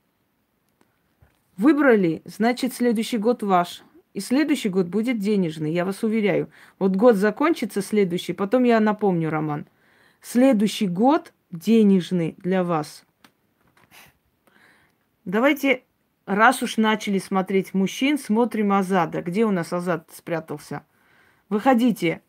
Выбрали, 1.57 2.23
значит, 2.25 2.73
следующий 2.73 3.19
год 3.19 3.43
ваш. 3.43 3.83
И 4.15 4.21
следующий 4.21 4.69
год 4.69 4.89
будет 4.89 5.19
денежный, 5.19 5.73
я 5.73 5.85
вас 5.85 6.03
уверяю. 6.03 6.51
Вот 6.79 6.97
год 6.97 7.17
закончится 7.17 7.81
следующий, 7.81 8.35
потом 8.35 8.65
я 8.65 8.79
напомню, 8.79 9.31
Роман. 9.31 9.67
Следующий 10.23 10.87
год 10.87 11.33
денежный 11.51 12.37
для 12.39 12.63
вас. 12.63 13.05
Давайте, 15.25 15.83
раз 16.27 16.63
уж 16.63 16.77
начали 16.77 17.19
смотреть 17.19 17.75
мужчин, 17.75 18.19
смотрим 18.19 18.73
Азада. 18.73 19.21
Где 19.21 19.45
у 19.45 19.51
нас 19.51 19.73
Азад 19.73 20.09
спрятался? 20.15 20.87
Выходите. 21.49 22.23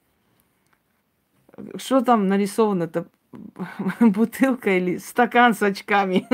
Что 1.75 2.01
там 2.01 2.27
нарисовано-то? 2.27 3.07
Бутылка 3.99 4.75
или 4.75 4.97
стакан 4.97 5.53
с 5.53 5.61
очками? 5.61 6.27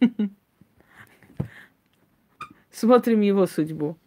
Смотрим 2.70 3.20
его 3.20 3.46
судьбу. 3.46 3.98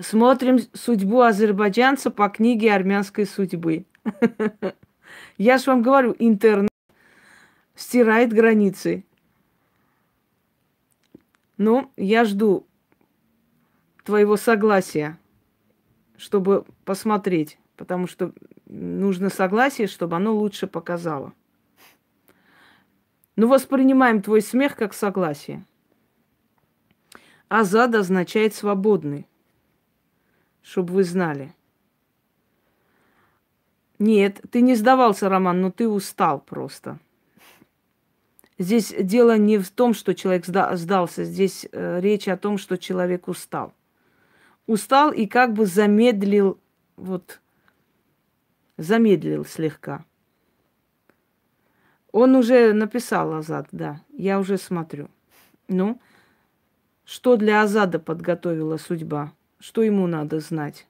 Смотрим 0.00 0.58
судьбу 0.72 1.20
азербайджанца 1.20 2.10
по 2.10 2.28
книге 2.28 2.72
армянской 2.72 3.26
судьбы. 3.26 3.84
Я 5.36 5.58
же 5.58 5.70
вам 5.70 5.82
говорю, 5.82 6.16
интернет 6.18 6.70
стирает 7.74 8.32
границы. 8.32 9.04
Ну, 11.56 11.90
я 11.96 12.24
жду 12.24 12.66
твоего 14.04 14.36
согласия, 14.36 15.18
чтобы 16.16 16.64
посмотреть, 16.86 17.58
потому 17.76 18.06
что 18.06 18.32
нужно 18.66 19.28
согласие, 19.28 19.86
чтобы 19.86 20.16
оно 20.16 20.34
лучше 20.34 20.66
показало. 20.66 21.34
Ну, 23.36 23.48
воспринимаем 23.48 24.22
твой 24.22 24.40
смех 24.40 24.76
как 24.76 24.94
согласие. 24.94 25.64
Азад 27.48 27.94
означает 27.94 28.54
свободный, 28.54 29.26
чтобы 30.62 30.94
вы 30.94 31.04
знали. 31.04 31.54
Нет, 33.98 34.40
ты 34.50 34.62
не 34.62 34.74
сдавался, 34.74 35.28
Роман, 35.28 35.60
но 35.60 35.70
ты 35.70 35.86
устал 35.88 36.40
просто. 36.40 36.98
Здесь 38.58 38.94
дело 38.98 39.36
не 39.36 39.58
в 39.58 39.70
том, 39.70 39.94
что 39.94 40.14
человек 40.14 40.46
сдался, 40.46 41.24
здесь 41.24 41.66
э, 41.72 42.00
речь 42.00 42.28
о 42.28 42.36
том, 42.36 42.58
что 42.58 42.76
человек 42.76 43.28
устал. 43.28 43.72
Устал 44.66 45.12
и 45.12 45.26
как 45.26 45.52
бы 45.54 45.66
замедлил, 45.66 46.58
вот, 46.96 47.40
замедлил 48.76 49.44
слегка. 49.44 50.04
Он 52.12 52.34
уже 52.34 52.72
написал 52.72 53.34
Азад, 53.34 53.68
да, 53.72 54.00
я 54.12 54.38
уже 54.38 54.58
смотрю. 54.58 55.08
Ну, 55.68 56.00
что 57.04 57.36
для 57.36 57.62
Азада 57.62 57.98
подготовила 57.98 58.76
судьба? 58.76 59.32
Что 59.60 59.82
ему 59.82 60.06
надо 60.06 60.40
знать? 60.40 60.86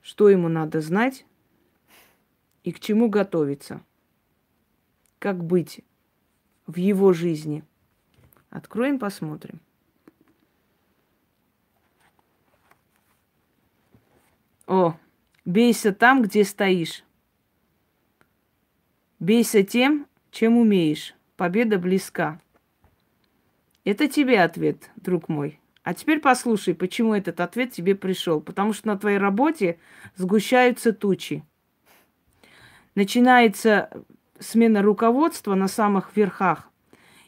Что 0.00 0.28
ему 0.28 0.48
надо 0.48 0.80
знать 0.80 1.26
и 2.62 2.70
к 2.70 2.78
чему 2.78 3.08
готовиться? 3.08 3.82
Как 5.18 5.42
быть 5.42 5.80
в 6.68 6.76
его 6.76 7.12
жизни? 7.12 7.64
Откроем, 8.48 9.00
посмотрим. 9.00 9.60
О, 14.68 14.96
бейся 15.44 15.92
там, 15.92 16.22
где 16.22 16.44
стоишь. 16.44 17.02
Бейся 19.18 19.64
тем, 19.64 20.06
чем 20.30 20.58
умеешь. 20.58 21.16
Победа 21.36 21.80
близка. 21.80 22.40
Это 23.82 24.06
тебе 24.06 24.40
ответ, 24.40 24.90
друг 24.94 25.28
мой. 25.28 25.58
А 25.84 25.92
теперь 25.92 26.18
послушай, 26.18 26.74
почему 26.74 27.14
этот 27.14 27.40
ответ 27.40 27.70
тебе 27.72 27.94
пришел. 27.94 28.40
Потому 28.40 28.72
что 28.72 28.88
на 28.88 28.98
твоей 28.98 29.18
работе 29.18 29.78
сгущаются 30.16 30.92
тучи. 30.94 31.44
Начинается 32.94 33.90
смена 34.38 34.82
руководства 34.82 35.54
на 35.54 35.68
самых 35.68 36.16
верхах. 36.16 36.70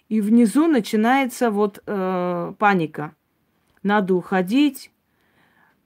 И 0.08 0.20
внизу 0.22 0.66
начинается 0.68 1.50
вот 1.50 1.82
э, 1.86 2.54
паника. 2.58 3.14
Надо 3.82 4.14
уходить, 4.14 4.90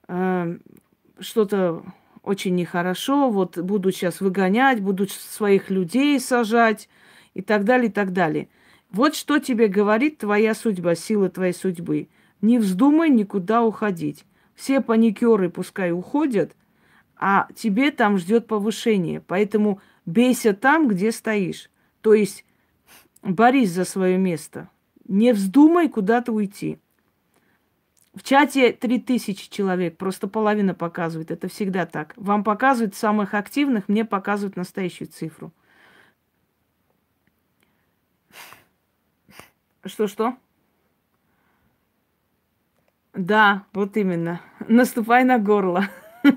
э, 0.08 0.58
что-то 1.18 1.82
очень 2.22 2.54
нехорошо, 2.54 3.30
вот 3.30 3.58
будут 3.58 3.96
сейчас 3.96 4.20
выгонять, 4.20 4.80
будут 4.80 5.10
своих 5.10 5.70
людей 5.70 6.20
сажать 6.20 6.88
и 7.34 7.42
так 7.42 7.64
далее, 7.64 7.88
и 7.88 7.92
так 7.92 8.12
далее. 8.12 8.48
Вот 8.90 9.16
что 9.16 9.38
тебе 9.38 9.66
говорит 9.66 10.18
твоя 10.18 10.54
судьба, 10.54 10.94
сила 10.94 11.30
твоей 11.30 11.54
судьбы. 11.54 12.08
Не 12.40 12.58
вздумай 12.58 13.10
никуда 13.10 13.62
уходить. 13.62 14.24
Все 14.54 14.80
паникеры 14.80 15.50
пускай 15.50 15.92
уходят, 15.92 16.56
а 17.16 17.48
тебе 17.54 17.90
там 17.90 18.18
ждет 18.18 18.46
повышение. 18.46 19.20
Поэтому 19.20 19.80
бейся 20.06 20.54
там, 20.54 20.88
где 20.88 21.12
стоишь. 21.12 21.70
То 22.00 22.14
есть 22.14 22.44
борись 23.22 23.72
за 23.72 23.84
свое 23.84 24.16
место. 24.16 24.70
Не 25.06 25.32
вздумай 25.32 25.88
куда-то 25.88 26.32
уйти. 26.32 26.78
В 28.14 28.22
чате 28.22 28.72
3000 28.72 29.50
человек, 29.50 29.96
просто 29.96 30.26
половина 30.26 30.74
показывает. 30.74 31.30
Это 31.30 31.48
всегда 31.48 31.86
так. 31.86 32.12
Вам 32.16 32.42
показывают 32.42 32.94
самых 32.94 33.34
активных, 33.34 33.88
мне 33.88 34.04
показывают 34.04 34.56
настоящую 34.56 35.08
цифру. 35.08 35.52
Что-что? 39.84 40.36
Да, 43.14 43.64
вот 43.72 43.96
именно. 43.96 44.40
Наступай 44.68 45.24
на 45.24 45.38
горло. 45.38 45.88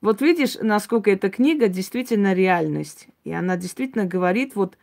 Вот 0.00 0.20
видишь, 0.22 0.56
насколько 0.62 1.10
эта 1.10 1.28
книга 1.28 1.66
действительно 1.66 2.32
реальность. 2.32 3.08
И 3.24 3.32
она 3.32 3.56
действительно 3.56 4.04
говорит, 4.04 4.54
вот, 4.54 4.78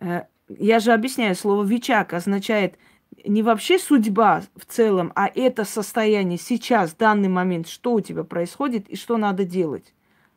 э, 0.00 0.22
я 0.48 0.80
же 0.80 0.92
объясняю, 0.92 1.34
слово 1.34 1.62
«вичак» 1.62 2.14
означает 2.14 2.78
не 3.26 3.42
вообще 3.42 3.78
судьба 3.78 4.42
в 4.56 4.64
целом, 4.64 5.12
а 5.14 5.28
это 5.28 5.66
состояние 5.66 6.38
сейчас, 6.38 6.94
данный 6.94 7.28
момент, 7.28 7.68
что 7.68 7.92
у 7.92 8.00
тебя 8.00 8.24
происходит 8.24 8.88
и 8.88 8.96
что 8.96 9.18
надо 9.18 9.44
делать. 9.44 9.92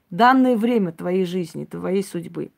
Данное 0.09 0.57
время 0.57 0.91
твоей 0.91 1.23
жизни, 1.23 1.63
твоей 1.63 2.03
судьбы. 2.03 2.51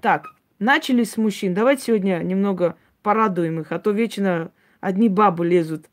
Так, 0.00 0.34
Начали 0.62 1.02
с 1.02 1.16
мужчин. 1.16 1.54
Давайте 1.54 1.82
сегодня 1.82 2.22
немного 2.22 2.76
порадуем 3.02 3.60
их, 3.60 3.72
а 3.72 3.78
то 3.78 3.90
вечно 3.90 4.50
одни 4.80 5.08
бабы 5.08 5.46
лезут 5.46 5.86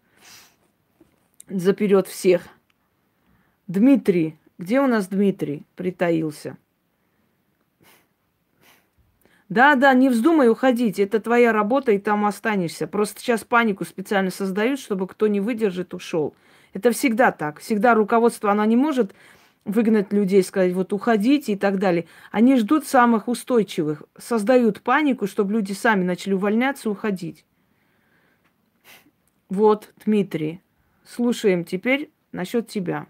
заперед 1.50 2.08
всех. 2.08 2.44
Дмитрий. 3.68 4.38
Где 4.58 4.82
у 4.82 4.88
нас 4.88 5.08
Дмитрий 5.08 5.64
притаился? 5.76 6.58
Да, 9.48 9.76
да, 9.76 9.94
не 9.94 10.10
вздумай 10.10 10.50
уходить. 10.50 11.00
Это 11.00 11.20
твоя 11.20 11.52
работа, 11.52 11.92
и 11.92 11.98
там 11.98 12.26
останешься. 12.26 12.88
Просто 12.88 13.20
сейчас 13.20 13.44
панику 13.44 13.84
специально 13.84 14.30
создают, 14.30 14.80
чтобы 14.80 15.08
кто 15.08 15.28
не 15.28 15.40
выдержит, 15.40 15.94
ушел. 15.94 16.36
Это 16.74 16.92
всегда 16.92 17.32
так. 17.32 17.60
Всегда 17.60 17.96
руководство, 17.96 18.52
оно 18.52 18.64
не 18.66 18.76
может 18.76 19.16
выгнать 19.66 20.12
людей, 20.14 20.44
сказать, 20.44 20.74
вот 20.74 20.94
уходите 20.94 21.54
и 21.54 21.56
так 21.56 21.80
далее. 21.80 22.08
Они 22.32 22.56
ждут 22.56 22.86
самых 22.86 23.28
устойчивых, 23.28 24.04
создают 24.18 24.82
панику, 24.82 25.28
чтобы 25.28 25.54
люди 25.54 25.74
сами 25.74 26.04
начали 26.04 26.34
увольняться, 26.34 26.90
уходить. 26.90 27.46
Вот, 29.50 29.94
Дмитрий, 30.06 30.62
слушаем 31.06 31.66
теперь 31.66 32.12
насчет 32.32 32.68
тебя. 32.68 33.08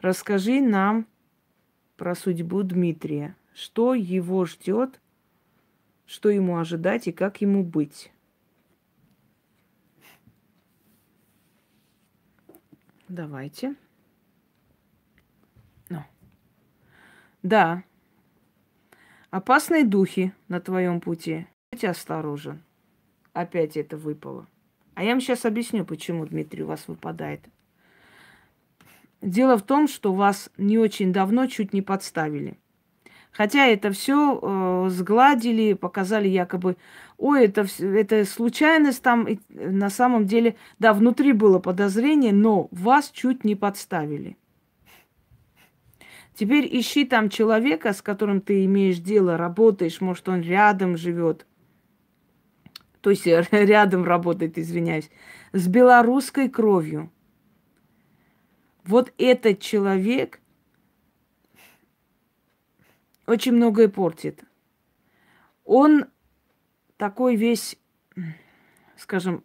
Расскажи 0.00 0.60
нам 0.60 1.06
про 1.96 2.14
судьбу 2.14 2.62
Дмитрия. 2.62 3.36
Что 3.54 3.94
его 3.94 4.44
ждет, 4.44 5.00
что 6.04 6.28
ему 6.28 6.58
ожидать 6.58 7.08
и 7.08 7.12
как 7.12 7.40
ему 7.40 7.64
быть. 7.64 8.12
Давайте. 13.08 13.76
Да. 17.42 17.82
Опасные 19.30 19.84
духи 19.84 20.32
на 20.48 20.60
твоем 20.60 21.00
пути. 21.00 21.46
Будь 21.72 21.84
осторожен. 21.84 22.62
Опять 23.32 23.76
это 23.76 23.96
выпало. 23.96 24.46
А 24.94 25.04
я 25.04 25.10
вам 25.10 25.20
сейчас 25.20 25.44
объясню, 25.44 25.84
почему, 25.84 26.24
Дмитрий, 26.24 26.62
у 26.62 26.68
вас 26.68 26.88
выпадает. 26.88 27.40
Дело 29.20 29.58
в 29.58 29.62
том, 29.62 29.88
что 29.88 30.14
вас 30.14 30.50
не 30.56 30.78
очень 30.78 31.12
давно 31.12 31.46
чуть 31.46 31.72
не 31.72 31.82
подставили. 31.82 32.58
Хотя 33.36 33.66
это 33.66 33.90
все 33.90 34.40
э, 34.40 34.88
сгладили, 34.88 35.74
показали 35.74 36.26
якобы, 36.28 36.78
ой, 37.18 37.44
это, 37.44 37.66
это 37.80 38.24
случайность 38.24 39.02
там, 39.02 39.28
на 39.50 39.90
самом 39.90 40.24
деле, 40.24 40.56
да, 40.78 40.94
внутри 40.94 41.32
было 41.32 41.58
подозрение, 41.58 42.32
но 42.32 42.68
вас 42.70 43.10
чуть 43.10 43.44
не 43.44 43.54
подставили. 43.54 44.38
Теперь 46.36 46.68
ищи 46.70 47.06
там 47.06 47.30
человека, 47.30 47.94
с 47.94 48.02
которым 48.02 48.42
ты 48.42 48.66
имеешь 48.66 48.98
дело, 48.98 49.38
работаешь, 49.38 50.02
может, 50.02 50.28
он 50.28 50.42
рядом 50.42 50.98
живет. 50.98 51.46
То 53.00 53.08
есть 53.08 53.26
рядом 53.50 54.04
работает, 54.04 54.58
извиняюсь, 54.58 55.10
с 55.52 55.66
белорусской 55.66 56.50
кровью. 56.50 57.10
Вот 58.84 59.14
этот 59.16 59.60
человек 59.60 60.40
очень 63.26 63.52
многое 63.52 63.88
портит. 63.88 64.44
Он 65.64 66.04
такой 66.98 67.36
весь, 67.36 67.78
скажем, 68.98 69.42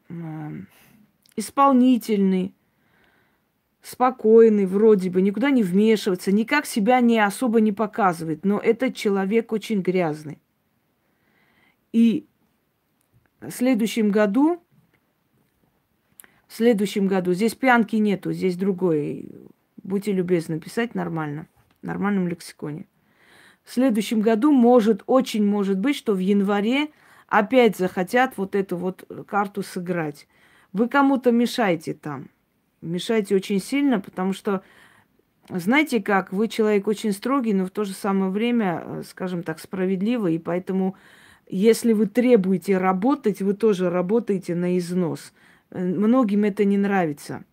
исполнительный, 1.37 2.53
спокойный 3.81 4.65
вроде 4.65 5.09
бы, 5.09 5.21
никуда 5.21 5.49
не 5.49 5.63
вмешивается, 5.63 6.31
никак 6.31 6.65
себя 6.65 6.99
не 7.01 7.19
особо 7.19 7.61
не 7.61 7.71
показывает, 7.71 8.45
но 8.45 8.59
этот 8.59 8.95
человек 8.95 9.51
очень 9.51 9.81
грязный. 9.81 10.39
И 11.91 12.27
в 13.41 13.51
следующем 13.51 14.11
году 14.11 14.61
в 16.51 16.53
следующем 16.53 17.07
году. 17.07 17.31
Здесь 17.31 17.55
пьянки 17.55 17.95
нету, 17.95 18.33
здесь 18.33 18.57
другой. 18.57 19.31
Будьте 19.83 20.11
любезны 20.11 20.59
писать 20.59 20.95
нормально, 20.95 21.47
в 21.81 21.85
нормальном 21.85 22.27
лексиконе. 22.27 22.87
В 23.63 23.71
следующем 23.71 24.19
году 24.19 24.51
может, 24.51 25.01
очень 25.05 25.45
может 25.45 25.79
быть, 25.79 25.95
что 25.95 26.13
в 26.13 26.19
январе 26.19 26.89
опять 27.27 27.77
захотят 27.77 28.35
вот 28.35 28.55
эту 28.55 28.75
вот 28.75 29.09
карту 29.27 29.63
сыграть. 29.63 30.27
Вы 30.73 30.89
кому-то 30.89 31.31
мешаете 31.31 31.93
там. 31.93 32.29
Мешаете 32.81 33.35
очень 33.35 33.59
сильно, 33.59 33.99
потому 33.99 34.33
что, 34.33 34.63
знаете 35.49 36.01
как, 36.01 36.33
вы 36.33 36.47
человек 36.47 36.87
очень 36.87 37.11
строгий, 37.11 37.53
но 37.53 37.65
в 37.65 37.71
то 37.71 37.83
же 37.83 37.93
самое 37.93 38.31
время, 38.31 38.83
э, 38.83 39.03
скажем 39.07 39.43
так, 39.43 39.59
справедливый, 39.59 40.35
и 40.35 40.39
поэтому, 40.39 40.95
если 41.47 41.93
вы 41.93 42.07
требуете 42.07 42.77
работать, 42.77 43.41
вы 43.41 43.53
тоже 43.53 43.89
работаете 43.89 44.55
на 44.55 44.77
износ– 44.77 45.33
Многим 45.71 46.43
это 46.43 46.65
не 46.65 46.77
нравится. 46.77 47.45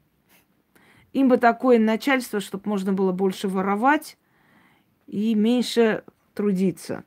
Им 1.13 1.29
бы 1.29 1.39
такое 1.39 1.79
начальство, 1.79 2.41
чтобы 2.41 2.69
можно 2.69 2.93
было 2.93 3.13
больше 3.13 3.49
воровать 3.49 4.19
и 5.07 5.35
меньше 5.35 6.05
трудиться. 6.35 7.05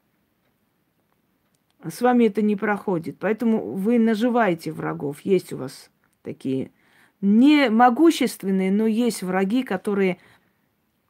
С 1.83 2.01
вами 2.01 2.25
это 2.25 2.41
не 2.41 2.55
проходит. 2.55 3.17
Поэтому 3.19 3.73
вы 3.73 3.99
наживаете 3.99 4.71
врагов. 4.71 5.21
Есть 5.21 5.51
у 5.51 5.57
вас 5.57 5.91
такие 6.23 6.71
не 7.21 7.69
могущественные, 7.69 8.71
но 8.71 8.87
есть 8.87 9.23
враги, 9.23 9.63
которые 9.63 10.17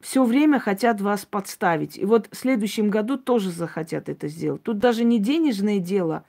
все 0.00 0.24
время 0.24 0.58
хотят 0.58 1.00
вас 1.00 1.24
подставить. 1.24 1.96
И 1.96 2.04
вот 2.04 2.28
в 2.30 2.36
следующем 2.36 2.90
году 2.90 3.16
тоже 3.16 3.50
захотят 3.50 4.08
это 4.08 4.28
сделать. 4.28 4.62
Тут 4.62 4.78
даже 4.78 5.04
не 5.04 5.18
денежное 5.18 5.78
дело, 5.78 6.24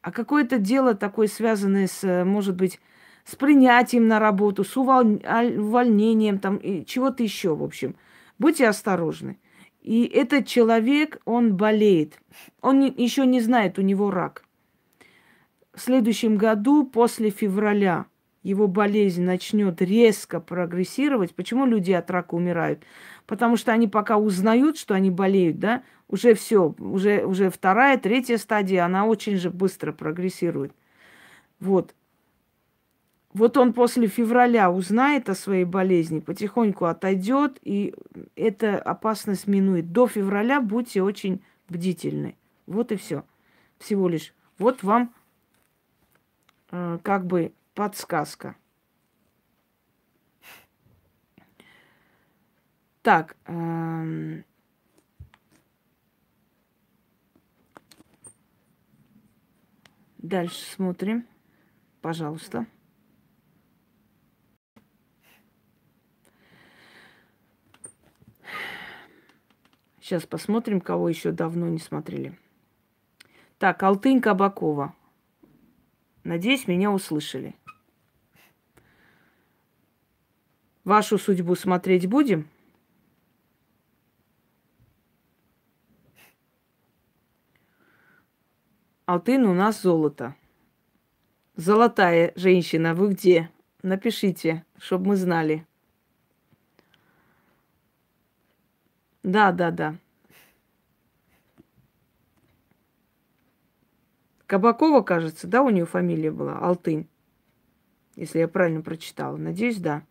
а 0.00 0.12
какое-то 0.12 0.58
дело 0.58 0.94
такое 0.94 1.26
связанное 1.26 1.86
с, 1.88 2.24
может 2.24 2.54
быть, 2.54 2.80
с 3.24 3.34
принятием 3.34 4.06
на 4.06 4.20
работу, 4.20 4.62
с 4.62 4.76
увольнением 4.76 6.38
там, 6.38 6.56
и 6.56 6.84
чего-то 6.84 7.22
еще, 7.24 7.56
в 7.56 7.64
общем. 7.64 7.96
Будьте 8.38 8.68
осторожны. 8.68 9.38
И 9.80 10.04
этот 10.04 10.46
человек, 10.46 11.20
он 11.24 11.56
болеет. 11.56 12.20
Он 12.60 12.80
еще 12.82 13.26
не 13.26 13.40
знает, 13.40 13.78
у 13.78 13.82
него 13.82 14.10
рак. 14.10 14.44
В 15.74 15.80
следующем 15.80 16.36
году, 16.36 16.84
после 16.86 17.30
февраля, 17.30 18.06
его 18.46 18.68
болезнь 18.68 19.24
начнет 19.24 19.82
резко 19.82 20.38
прогрессировать. 20.38 21.34
Почему 21.34 21.66
люди 21.66 21.90
от 21.90 22.10
рака 22.10 22.34
умирают? 22.34 22.84
Потому 23.26 23.56
что 23.56 23.72
они 23.72 23.88
пока 23.88 24.18
узнают, 24.18 24.78
что 24.78 24.94
они 24.94 25.10
болеют, 25.10 25.58
да, 25.58 25.82
уже 26.08 26.34
все, 26.34 26.74
уже, 26.78 27.24
уже 27.24 27.50
вторая, 27.50 27.98
третья 27.98 28.36
стадия, 28.36 28.84
она 28.84 29.04
очень 29.04 29.36
же 29.36 29.50
быстро 29.50 29.92
прогрессирует. 29.92 30.72
Вот. 31.58 31.92
Вот 33.32 33.56
он 33.56 33.72
после 33.72 34.06
февраля 34.06 34.70
узнает 34.70 35.28
о 35.28 35.34
своей 35.34 35.64
болезни, 35.64 36.20
потихоньку 36.20 36.84
отойдет, 36.84 37.58
и 37.62 37.94
эта 38.36 38.78
опасность 38.78 39.48
минует. 39.48 39.92
До 39.92 40.06
февраля 40.06 40.60
будьте 40.60 41.02
очень 41.02 41.42
бдительны. 41.68 42.36
Вот 42.66 42.92
и 42.92 42.96
все. 42.96 43.24
Всего 43.78 44.08
лишь. 44.08 44.32
Вот 44.58 44.84
вам 44.84 45.12
э, 46.70 46.98
как 47.02 47.26
бы 47.26 47.52
подсказка. 47.76 48.56
Так. 53.02 53.36
Э, 53.44 54.42
дальше 60.18 60.64
смотрим. 60.64 61.28
Пожалуйста. 62.00 62.66
Сейчас 70.00 70.24
посмотрим, 70.24 70.80
кого 70.80 71.08
еще 71.08 71.30
давно 71.30 71.68
не 71.68 71.78
смотрели. 71.78 72.38
Так, 73.58 73.82
Алтынь 73.82 74.20
Кабакова. 74.20 74.94
Надеюсь, 76.24 76.68
меня 76.68 76.90
услышали. 76.90 77.54
Вашу 80.86 81.18
судьбу 81.18 81.56
смотреть 81.56 82.08
будем? 82.08 82.48
Алтын 89.04 89.46
у 89.46 89.52
нас 89.52 89.82
золото. 89.82 90.36
Золотая 91.56 92.32
женщина, 92.36 92.94
вы 92.94 93.14
где? 93.14 93.50
Напишите, 93.82 94.64
чтобы 94.78 95.08
мы 95.08 95.16
знали. 95.16 95.66
Да, 99.24 99.50
да, 99.50 99.72
да. 99.72 99.96
Кабакова, 104.46 105.02
кажется, 105.02 105.48
да, 105.48 105.62
у 105.62 105.70
нее 105.70 105.84
фамилия 105.84 106.30
была, 106.30 106.60
Алтынь. 106.60 107.08
Если 108.14 108.38
я 108.38 108.46
правильно 108.46 108.82
прочитала. 108.82 109.36
Надеюсь, 109.36 109.78
да. 109.78 110.04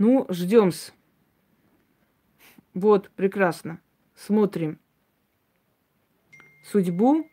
Ну, 0.00 0.24
ждем-с. 0.30 0.94
Вот, 2.72 3.10
прекрасно. 3.10 3.82
Смотрим. 4.14 4.78
Судьбу 6.64 7.28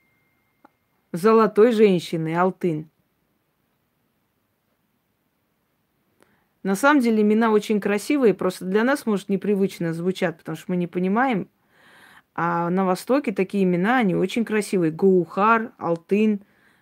золотой 1.14 1.72
женщины, 1.72 2.36
Алтын. 2.36 2.90
На 6.62 6.76
самом 6.76 7.00
деле 7.00 7.22
имена 7.22 7.52
очень 7.52 7.80
красивые, 7.80 8.34
просто 8.34 8.66
для 8.66 8.84
нас, 8.84 9.06
может, 9.06 9.30
непривычно 9.30 9.94
звучат, 9.94 10.38
потому 10.38 10.58
что 10.58 10.66
мы 10.68 10.76
не 10.76 10.88
понимаем. 10.88 11.50
А 12.36 12.70
на 12.70 12.84
Востоке 12.84 13.32
такие 13.32 13.64
имена, 13.64 14.00
они 14.00 14.14
очень 14.14 14.44
красивые. 14.44 14.92
Гаухар, 14.92 15.72
Алтын. 15.78 16.42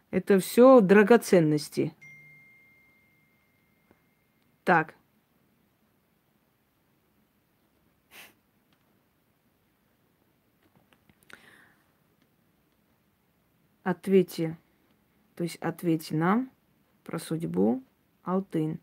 Это 0.10 0.40
все 0.40 0.82
драгоценности. 0.82 1.94
Так. 4.64 4.96
Ответьте, 13.86 14.58
то 15.36 15.44
есть 15.44 15.58
ответьте 15.58 16.16
нам 16.16 16.50
про 17.04 17.20
судьбу 17.20 17.84
Алтын. 18.24 18.80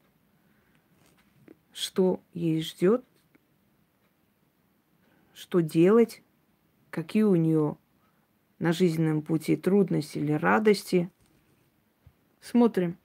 Что 1.72 2.20
ей 2.34 2.62
ждет, 2.62 3.04
что 5.34 5.58
делать, 5.58 6.22
какие 6.90 7.24
у 7.24 7.34
нее 7.34 7.76
на 8.60 8.72
жизненном 8.72 9.22
пути 9.22 9.56
трудности 9.56 10.18
или 10.18 10.30
радости. 10.30 11.10
Смотрим. 12.40 12.96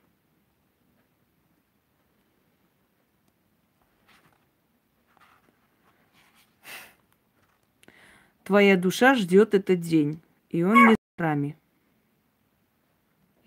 Твоя 8.44 8.78
душа 8.78 9.16
ждет 9.16 9.56
этот 9.56 9.82
день, 9.82 10.22
и 10.52 10.62
он 10.62 10.90
не 10.90 10.94
с 10.94 10.98
рами. 11.18 11.58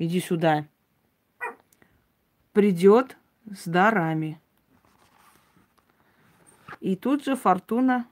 Иди 0.00 0.18
сюда. 0.18 0.66
Придет 2.54 3.18
с 3.44 3.68
дарами. 3.68 4.40
И 6.80 6.96
тут 6.96 7.22
же 7.22 7.36
фортуна 7.36 8.08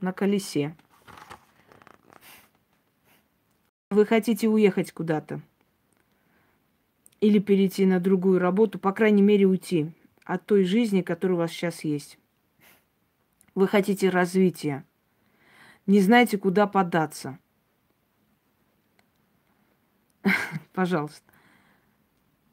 на 0.00 0.14
колесе. 0.14 0.74
Вы 3.90 4.06
хотите 4.06 4.48
уехать 4.48 4.92
куда-то. 4.92 5.42
Или 7.20 7.38
перейти 7.38 7.84
на 7.84 8.00
другую 8.00 8.38
работу, 8.38 8.78
по 8.78 8.92
крайней 8.94 9.20
мере, 9.20 9.44
уйти 9.44 9.92
от 10.24 10.46
той 10.46 10.64
жизни, 10.64 11.02
которая 11.02 11.36
у 11.36 11.40
вас 11.40 11.50
сейчас 11.50 11.84
есть. 11.84 12.18
Вы 13.54 13.68
хотите 13.68 14.08
развития. 14.08 14.86
Не 15.84 16.00
знаете, 16.00 16.38
куда 16.38 16.66
податься. 16.66 17.38
Пожалуйста. 20.76 21.22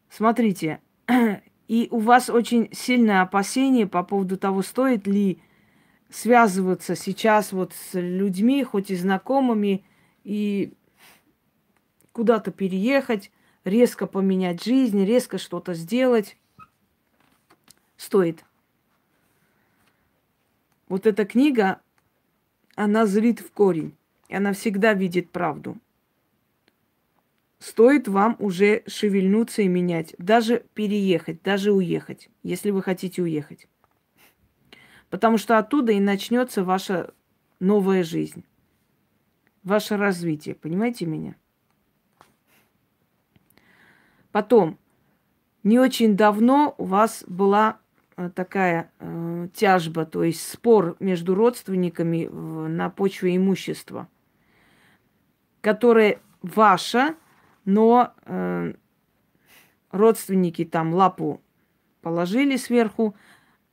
Смотрите, 0.10 0.80
и 1.68 1.90
у 1.92 2.00
вас 2.00 2.30
очень 2.30 2.70
сильное 2.72 3.22
опасение 3.22 3.86
по 3.86 4.02
поводу 4.02 4.38
того, 4.38 4.62
стоит 4.62 5.06
ли 5.08 5.42
связываться 6.10 6.96
сейчас 6.96 7.52
вот 7.52 7.74
с 7.74 8.00
людьми, 8.00 8.64
хоть 8.64 8.92
и 8.92 8.96
знакомыми, 8.96 9.84
и 10.24 10.72
куда-то 12.14 12.52
переехать, 12.52 13.30
резко 13.66 14.08
поменять 14.08 14.64
жизнь, 14.64 15.04
резко 15.04 15.38
что-то 15.38 15.74
сделать. 15.74 16.38
Стоит. 17.98 18.46
Вот 20.88 21.06
эта 21.06 21.26
книга, 21.26 21.82
она 22.76 23.06
зрит 23.06 23.42
в 23.42 23.52
корень, 23.52 23.98
и 24.30 24.36
она 24.36 24.54
всегда 24.54 24.94
видит 24.94 25.30
правду 25.30 25.78
стоит 27.63 28.10
вам 28.10 28.36
уже 28.39 28.84
шевельнуться 28.88 29.62
и 29.62 29.69
менять, 29.69 30.15
даже 30.17 30.65
переехать, 30.73 31.41
даже 31.43 31.71
уехать, 31.71 32.30
если 32.43 32.71
вы 32.71 32.84
хотите 32.84 33.21
уехать. 33.21 33.69
Потому 35.10 35.38
что 35.38 35.58
оттуда 35.58 35.93
и 35.93 36.02
начнется 36.02 36.65
ваша 36.65 37.13
новая 37.62 38.04
жизнь, 38.04 38.43
ваше 39.63 39.95
развитие, 39.95 40.56
понимаете 40.56 41.06
меня? 41.06 41.36
Потом, 44.34 44.78
не 45.63 45.80
очень 45.80 46.17
давно 46.17 46.76
у 46.78 46.84
вас 46.84 47.23
была 47.28 47.78
э, 48.17 48.30
такая 48.36 48.91
э, 48.99 49.47
тяжба, 49.54 50.06
то 50.06 50.23
есть 50.23 50.45
спор 50.45 50.97
между 50.99 51.34
родственниками 51.34 52.26
на 52.26 52.89
почве 52.89 53.38
имущества, 53.38 54.10
которое 55.62 56.19
ваше 56.41 57.15
но 57.65 58.13
э, 58.26 58.73
родственники 59.91 60.65
там 60.65 60.93
лапу 60.93 61.41
положили 62.02 62.58
сверху, 62.58 63.15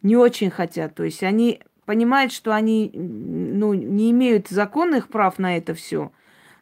не 0.03 0.17
очень 0.17 0.51
хотят. 0.51 0.95
То 0.95 1.05
есть 1.05 1.23
они 1.23 1.63
понимают, 1.85 2.33
что 2.33 2.55
они 2.55 2.91
ну, 2.95 3.75
не 3.75 4.11
имеют 4.13 4.49
законных 4.49 5.09
прав 5.09 5.39
на 5.39 5.57
это 5.57 5.75
все, 5.75 6.13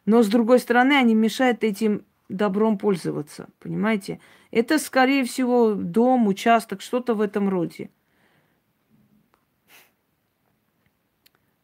но 0.05 0.23
с 0.23 0.27
другой 0.27 0.59
стороны 0.59 0.93
они 0.93 1.13
мешают 1.13 1.63
этим 1.63 2.03
добром 2.29 2.77
пользоваться, 2.77 3.47
понимаете? 3.59 4.19
Это, 4.51 4.79
скорее 4.79 5.23
всего, 5.23 5.73
дом, 5.73 6.27
участок, 6.27 6.81
что-то 6.81 7.13
в 7.13 7.21
этом 7.21 7.49
роде. 7.49 7.89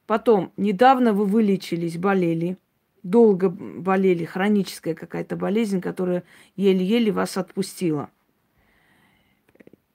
Потом, 0.06 0.52
недавно 0.56 1.14
вы 1.14 1.26
вылечились, 1.26 1.98
болели– 1.98 2.58
долго 3.06 3.50
болели, 3.50 4.26
хроническая 4.26 4.96
какая-то 4.96 5.36
болезнь, 5.36 5.80
которая 5.80 6.24
еле-еле 6.56 7.12
вас 7.12 7.38
отпустила. 7.38 8.10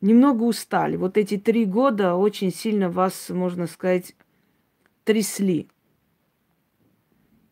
Немного 0.00 0.44
устали. 0.44 0.96
Вот 0.96 1.18
эти 1.18 1.36
три 1.36 1.64
года 1.64 2.14
очень 2.14 2.52
сильно 2.52 2.88
вас, 2.88 3.28
можно 3.28 3.66
сказать, 3.66 4.14
трясли. 5.04 5.68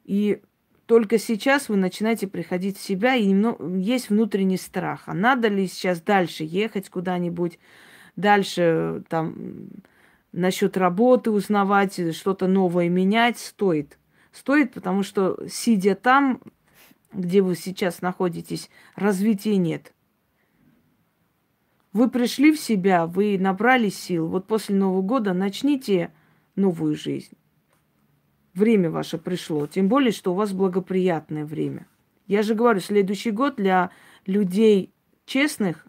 И 0.04 0.40
только 0.86 1.18
сейчас 1.18 1.68
вы 1.68 1.76
начинаете 1.76 2.28
приходить 2.28 2.78
в 2.78 2.82
себя, 2.82 3.16
и 3.16 3.34
есть 3.80 4.10
внутренний 4.10 4.56
страх. 4.56 5.02
А 5.06 5.12
надо 5.12 5.48
ли 5.48 5.66
сейчас 5.66 6.00
дальше 6.00 6.44
ехать 6.44 6.88
куда-нибудь, 6.88 7.58
дальше 8.14 9.02
там 9.08 9.70
насчет 10.30 10.76
работы 10.76 11.32
узнавать, 11.32 12.14
что-то 12.14 12.46
новое 12.46 12.88
менять 12.88 13.38
стоит 13.38 13.97
стоит, 14.32 14.72
потому 14.72 15.02
что, 15.02 15.38
сидя 15.48 15.94
там, 15.94 16.40
где 17.12 17.42
вы 17.42 17.54
сейчас 17.56 18.02
находитесь, 18.02 18.70
развития 18.94 19.56
нет. 19.56 19.94
Вы 21.92 22.10
пришли 22.10 22.52
в 22.52 22.60
себя, 22.60 23.06
вы 23.06 23.38
набрали 23.38 23.88
сил. 23.88 24.28
Вот 24.28 24.46
после 24.46 24.76
Нового 24.76 25.02
года 25.02 25.32
начните 25.32 26.12
новую 26.54 26.94
жизнь. 26.96 27.36
Время 28.54 28.90
ваше 28.90 29.18
пришло. 29.18 29.66
Тем 29.66 29.88
более, 29.88 30.12
что 30.12 30.32
у 30.32 30.34
вас 30.34 30.52
благоприятное 30.52 31.44
время. 31.44 31.86
Я 32.26 32.42
же 32.42 32.54
говорю, 32.54 32.80
следующий 32.80 33.30
год 33.30 33.56
для 33.56 33.90
людей 34.26 34.92
честных, 35.24 35.86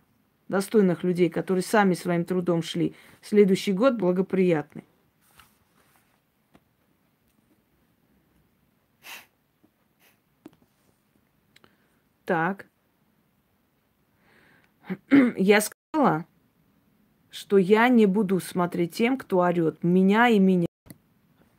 достойных 0.47 1.03
людей, 1.03 1.29
которые 1.29 1.63
сами 1.63 1.93
своим 1.93 2.23
трудом 2.23 2.63
шли, 2.63 2.95
следующий 3.21 3.73
год 3.73 3.97
благоприятный. 3.97 4.85
Так. 12.29 12.67
Я 15.35 15.61
сказала, 15.61 16.27
что 17.31 17.57
я 17.57 17.87
не 17.89 18.05
буду 18.05 18.39
смотреть 18.39 18.93
тем, 18.93 19.17
кто 19.17 19.39
орет 19.39 19.83
меня 19.83 20.27
и 20.27 20.37
меня. 20.37 20.67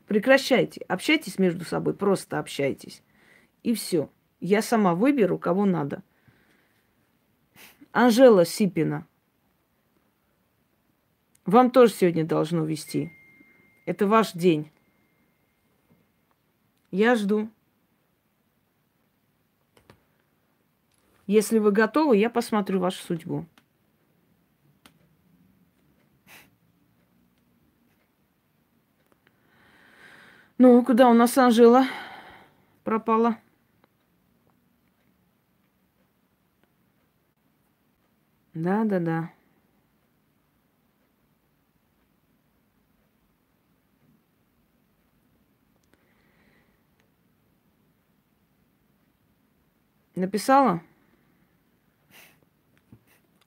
Прекращайте. 0.06 0.83
Общайтесь 0.83 1.40
между 1.40 1.64
собой, 1.64 1.94
просто 1.94 2.38
общайтесь. 2.38 3.02
И 3.64 3.74
все. 3.74 4.12
Я 4.38 4.62
сама 4.62 4.94
выберу, 4.94 5.40
кого 5.40 5.64
надо. 5.64 6.04
Анжела 7.90 8.44
Сипина. 8.44 9.09
Вам 11.46 11.72
тоже 11.72 11.92
сегодня 11.92 12.24
должно 12.24 12.64
вести. 12.64 13.11
Это 13.87 14.06
ваш 14.06 14.35
день. 14.35 14.70
Я 16.92 17.16
жду. 17.16 17.50
Если 21.31 21.61
вы 21.61 21.71
готовы, 21.71 22.17
я 22.17 22.29
посмотрю 22.29 22.81
вашу 22.81 23.04
судьбу. 23.04 23.46
Ну, 30.59 30.85
куда 30.85 31.09
у 31.09 31.15
нас 31.15 31.38
Анжела 31.38 31.87
пропала? 32.83 33.38
Да, 38.52 38.83
да, 38.83 38.98
да. 38.98 39.33
Написала? 50.17 50.83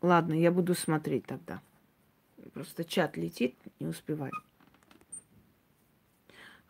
Ладно, 0.04 0.34
я 0.34 0.52
буду 0.52 0.76
смотреть 0.76 1.26
тогда. 1.26 1.62
Просто 2.54 2.84
чат 2.84 3.16
летит, 3.16 3.56
не 3.80 3.88
успеваю. 3.88 4.34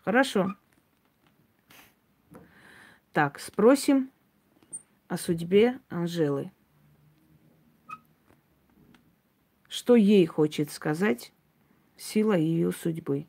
Хорошо. 0.06 0.56
Так, 3.12 3.40
спросим 3.40 4.12
о 5.08 5.18
судьбе 5.18 5.80
Анжелы. 5.90 6.52
Что 9.68 9.96
ей 9.96 10.28
хочет 10.28 10.72
сказать 10.72 11.34
сила 11.98 12.34
ее 12.38 12.72
судьбы. 12.72 13.26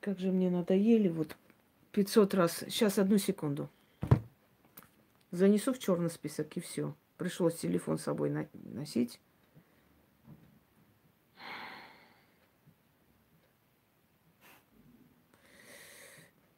Как 0.00 0.18
же 0.18 0.32
мне 0.32 0.48
надоели 0.48 1.08
вот 1.08 1.36
500 1.92 2.32
раз. 2.32 2.64
Сейчас, 2.70 2.98
одну 2.98 3.18
секунду. 3.18 3.68
Занесу 5.32 5.72
в 5.72 5.78
черный 5.78 6.10
список 6.10 6.58
и 6.58 6.60
все. 6.60 6.94
Пришлось 7.16 7.56
телефон 7.56 7.96
с 7.96 8.02
собой 8.02 8.28
носить. 8.52 9.18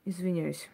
Извиняюсь. 0.05 0.69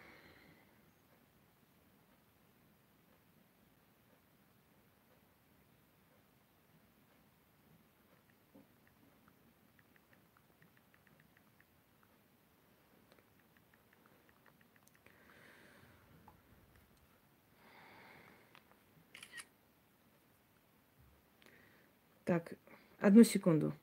Так, 22.31 22.53
одну 23.01 23.25
секунду. 23.25 23.73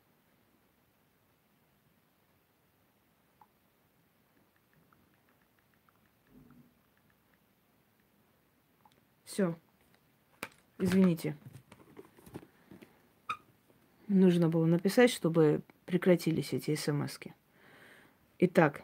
Все. 9.26 9.54
Извините. 10.78 11.36
Нужно 14.06 14.48
было 14.48 14.64
написать, 14.64 15.10
чтобы 15.10 15.60
прекратились 15.84 16.54
эти 16.54 16.74
смски. 16.74 17.34
Итак. 18.38 18.82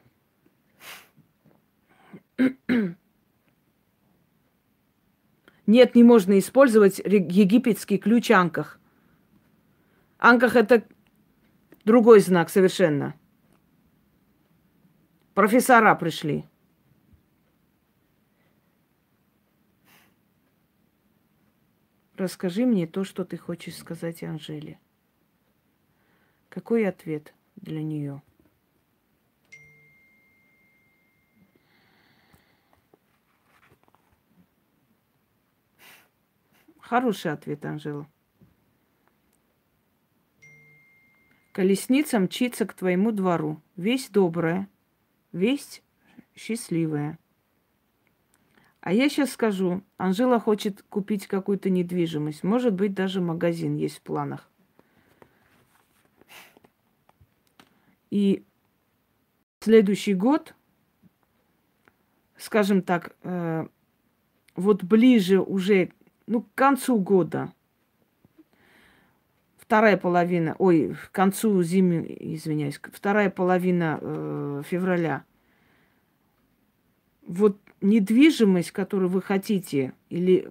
Нет, 5.66 5.94
не 5.94 6.04
можно 6.04 6.38
использовать 6.38 6.98
египетский 6.98 7.96
ключ 7.96 8.30
Анках. 8.30 8.78
Анках 10.24 10.56
это 10.56 10.88
другой 11.84 12.20
знак 12.20 12.48
совершенно. 12.48 13.14
Профессора 15.34 15.94
пришли. 15.94 16.46
Расскажи 22.16 22.64
мне 22.64 22.86
то, 22.86 23.04
что 23.04 23.26
ты 23.26 23.36
хочешь 23.36 23.76
сказать 23.76 24.22
Анжеле. 24.22 24.80
Какой 26.48 26.88
ответ 26.88 27.34
для 27.56 27.82
нее? 27.82 28.22
Хороший 36.80 37.30
ответ, 37.30 37.62
Анжела. 37.66 38.08
Колесница 41.54 42.18
мчится 42.18 42.66
к 42.66 42.74
твоему 42.74 43.12
двору. 43.12 43.62
Весть 43.76 44.10
добрая, 44.10 44.68
весть 45.30 45.84
счастливая. 46.34 47.16
А 48.80 48.92
я 48.92 49.08
сейчас 49.08 49.30
скажу, 49.30 49.84
Анжела 49.96 50.40
хочет 50.40 50.82
купить 50.88 51.28
какую-то 51.28 51.70
недвижимость. 51.70 52.42
Может 52.42 52.74
быть, 52.74 52.92
даже 52.92 53.20
магазин 53.20 53.76
есть 53.76 53.98
в 53.98 54.00
планах. 54.00 54.50
И 58.10 58.42
следующий 59.60 60.14
год, 60.14 60.56
скажем 62.36 62.82
так, 62.82 63.14
э, 63.22 63.68
вот 64.56 64.82
ближе 64.82 65.40
уже, 65.40 65.92
ну, 66.26 66.42
к 66.42 66.52
концу 66.56 66.98
года, 66.98 67.52
вторая 69.74 69.96
половина, 69.96 70.54
ой, 70.60 70.94
к 70.94 71.10
концу 71.10 71.60
зимы, 71.64 72.06
извиняюсь, 72.20 72.78
вторая 72.92 73.28
половина 73.28 73.98
э, 74.00 74.62
февраля, 74.64 75.24
вот 77.26 77.58
недвижимость, 77.80 78.70
которую 78.70 79.08
вы 79.08 79.20
хотите, 79.20 79.92
или, 80.10 80.48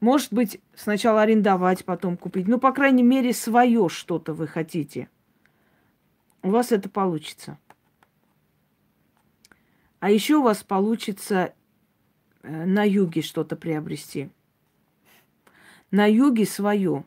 может 0.00 0.34
быть, 0.34 0.60
сначала 0.74 1.22
арендовать, 1.22 1.86
потом 1.86 2.18
купить, 2.18 2.46
ну, 2.46 2.58
по 2.60 2.72
крайней 2.72 3.02
мере, 3.02 3.32
свое 3.32 3.88
что-то 3.88 4.34
вы 4.34 4.46
хотите, 4.46 5.08
у 6.42 6.50
вас 6.50 6.72
это 6.72 6.90
получится. 6.90 7.58
А 10.00 10.10
еще 10.10 10.36
у 10.36 10.42
вас 10.42 10.62
получится 10.62 11.54
э, 12.42 12.64
на 12.66 12.84
юге 12.86 13.22
что-то 13.22 13.56
приобрести. 13.56 14.28
На 15.90 16.04
юге 16.04 16.44
свое. 16.44 17.06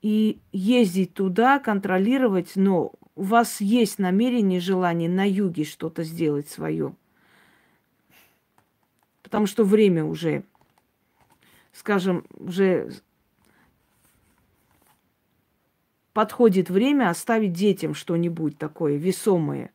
И 0.00 0.38
ездить 0.52 1.14
туда, 1.14 1.58
контролировать, 1.58 2.52
но 2.54 2.92
у 3.16 3.22
вас 3.22 3.60
есть 3.60 3.98
намерение, 3.98 4.60
желание 4.60 5.08
на 5.08 5.28
юге 5.28 5.64
что-то 5.64 6.04
сделать 6.04 6.48
свое. 6.48 6.94
Потому 9.22 9.46
что 9.46 9.64
время 9.64 10.04
уже, 10.04 10.44
скажем, 11.72 12.24
уже 12.30 12.92
подходит 16.12 16.70
время 16.70 17.10
оставить 17.10 17.52
детям 17.52 17.94
что-нибудь 17.94 18.56
такое 18.56 18.96
весомое. 18.96 19.70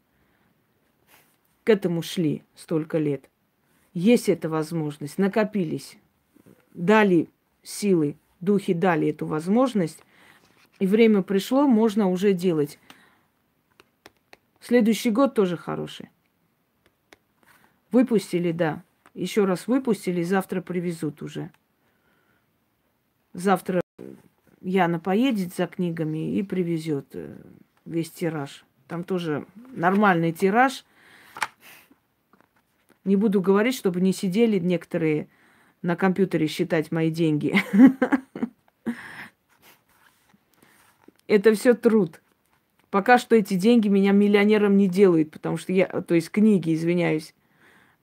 К 1.63 1.69
этому 1.69 2.01
шли 2.01 2.43
столько 2.55 2.97
лет. 2.97 3.29
Есть 3.93 4.27
эта 4.27 4.49
возможность, 4.49 5.17
накопились, 5.17 5.97
дали 6.73 7.29
силы, 7.61 8.17
духи 8.41 8.73
дали 8.73 9.09
эту 9.09 9.25
возможность, 9.25 9.99
и 10.79 10.87
время 10.87 11.21
пришло, 11.21 11.67
можно 11.67 12.09
уже 12.09 12.33
делать. 12.33 12.79
Следующий 14.59 15.11
год 15.11 15.33
тоже 15.33 15.57
хороший. 15.57 16.09
Выпустили, 17.91 18.51
да. 18.51 18.83
Еще 19.13 19.45
раз 19.45 19.67
выпустили, 19.67 20.23
завтра 20.23 20.61
привезут 20.61 21.21
уже. 21.21 21.51
Завтра 23.33 23.81
Яна 24.61 24.99
поедет 24.99 25.53
за 25.53 25.67
книгами 25.67 26.35
и 26.35 26.43
привезет 26.43 27.07
э, 27.13 27.35
весь 27.85 28.09
тираж. 28.09 28.65
Там 28.87 29.03
тоже 29.03 29.45
нормальный 29.75 30.31
тираж. 30.31 30.85
Не 33.03 33.15
буду 33.15 33.41
говорить, 33.41 33.75
чтобы 33.75 34.01
не 34.01 34.13
сидели 34.13 34.59
некоторые 34.59 35.27
на 35.81 35.95
компьютере 35.95 36.47
считать 36.47 36.91
мои 36.91 37.11
деньги. 37.11 37.55
Это 41.27 41.53
все 41.53 41.73
труд. 41.73 42.21
Пока 42.89 43.17
что 43.17 43.35
эти 43.35 43.55
деньги 43.55 43.87
меня 43.87 44.11
миллионером 44.11 44.77
не 44.77 44.87
делают, 44.87 45.31
потому 45.31 45.57
что 45.57 45.73
я, 45.73 45.87
то 45.87 46.13
есть 46.13 46.29
книги, 46.29 46.73
извиняюсь, 46.73 47.33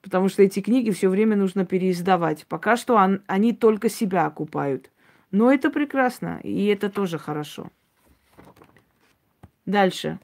потому 0.01 0.27
что 0.27 0.43
эти 0.43 0.59
книги 0.59 0.91
все 0.91 1.09
время 1.09 1.35
нужно 1.35 1.65
переиздавать. 1.65 2.45
Пока 2.47 2.75
что 2.75 2.95
он, 2.95 3.21
они 3.27 3.53
только 3.53 3.87
себя 3.87 4.25
окупают. 4.25 4.91
Но 5.29 5.51
это 5.51 5.69
прекрасно, 5.69 6.41
и 6.43 6.65
это 6.65 6.89
тоже 6.89 7.17
хорошо. 7.17 7.71
Дальше. 9.65 10.19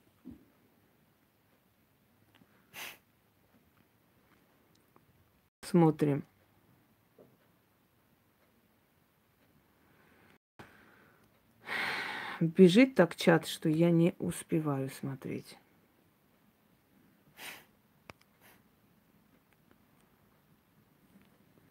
Смотрим. 5.62 6.24
Бежит 12.40 12.96
так 12.96 13.16
чат, 13.16 13.48
что 13.48 13.70
я 13.70 13.92
не 13.92 14.16
успеваю 14.20 14.90
смотреть. 14.90 15.58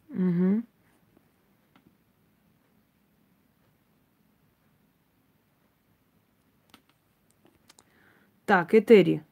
Угу. 0.09 0.63
Так, 8.47 8.75
Этери. 8.75 9.25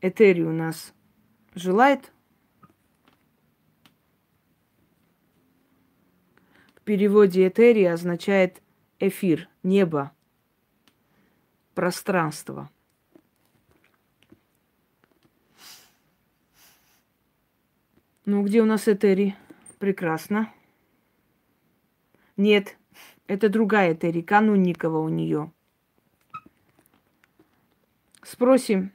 Этери 0.00 0.42
у 0.42 0.52
нас 0.52 0.94
желает. 1.54 2.12
В 6.74 6.80
переводе 6.82 7.48
Этери 7.48 7.84
означает 7.84 8.62
эфир, 9.00 9.48
небо, 9.62 10.12
пространство. 11.74 12.70
Ну, 18.24 18.42
где 18.42 18.60
у 18.60 18.66
нас 18.66 18.88
Этери? 18.88 19.36
Прекрасно. 19.78 20.52
Нет, 22.36 22.76
это 23.26 23.48
другая 23.48 23.94
Этери, 23.94 24.22
Канунникова 24.22 24.98
у 24.98 25.08
нее. 25.08 25.52
Спросим. 28.22 28.92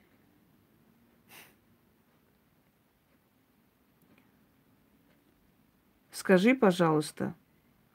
Скажи, 6.11 6.53
пожалуйста, 6.53 7.35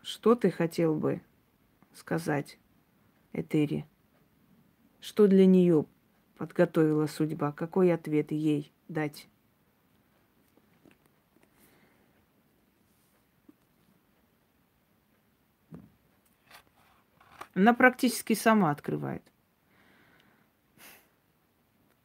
что 0.03 0.35
ты 0.35 0.51
хотел 0.51 0.95
бы? 0.95 1.23
Сказать 1.99 2.59
Этери? 3.33 3.87
Что 5.01 5.27
для 5.27 5.47
нее 5.47 5.87
подготовила 6.37 7.07
судьба? 7.07 7.53
Какой 7.53 7.93
ответ 7.93 8.33
ей 8.33 8.73
дать? 8.89 9.29
Она 17.55 17.75
практически 17.75 18.35
сама 18.35 18.71
открывает. 18.71 19.23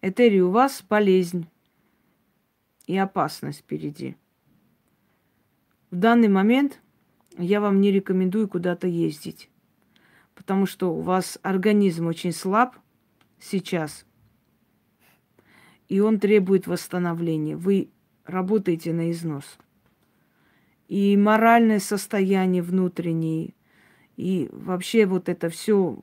Этери, 0.02 0.40
у 0.42 0.50
вас 0.50 0.82
болезнь 0.82 1.48
и 2.88 2.98
опасность 2.98 3.60
впереди. 3.60 4.18
В 5.92 5.96
данный 5.96 6.28
момент 6.28 6.82
я 7.38 7.62
вам 7.62 7.82
не 7.82 7.92
рекомендую 7.92 8.48
куда-то 8.50 8.88
ездить, 8.88 9.50
потому 10.36 10.66
что 10.66 10.94
у 10.94 11.02
вас 11.02 11.40
организм 11.42 12.08
очень 12.08 12.32
слаб 12.32 12.76
сейчас, 13.40 14.06
и 15.88 16.00
он 16.00 16.20
требует 16.20 16.68
восстановления. 16.68 17.56
Вы 17.56 17.90
работаете 18.26 18.94
на 18.94 19.12
износ. 19.12 19.58
И 20.88 21.18
моральное 21.18 21.80
состояние 21.80 22.62
внутреннее, 22.62 23.54
и 24.16 24.50
вообще 24.52 25.06
вот 25.06 25.30
это 25.30 25.50
все, 25.50 25.98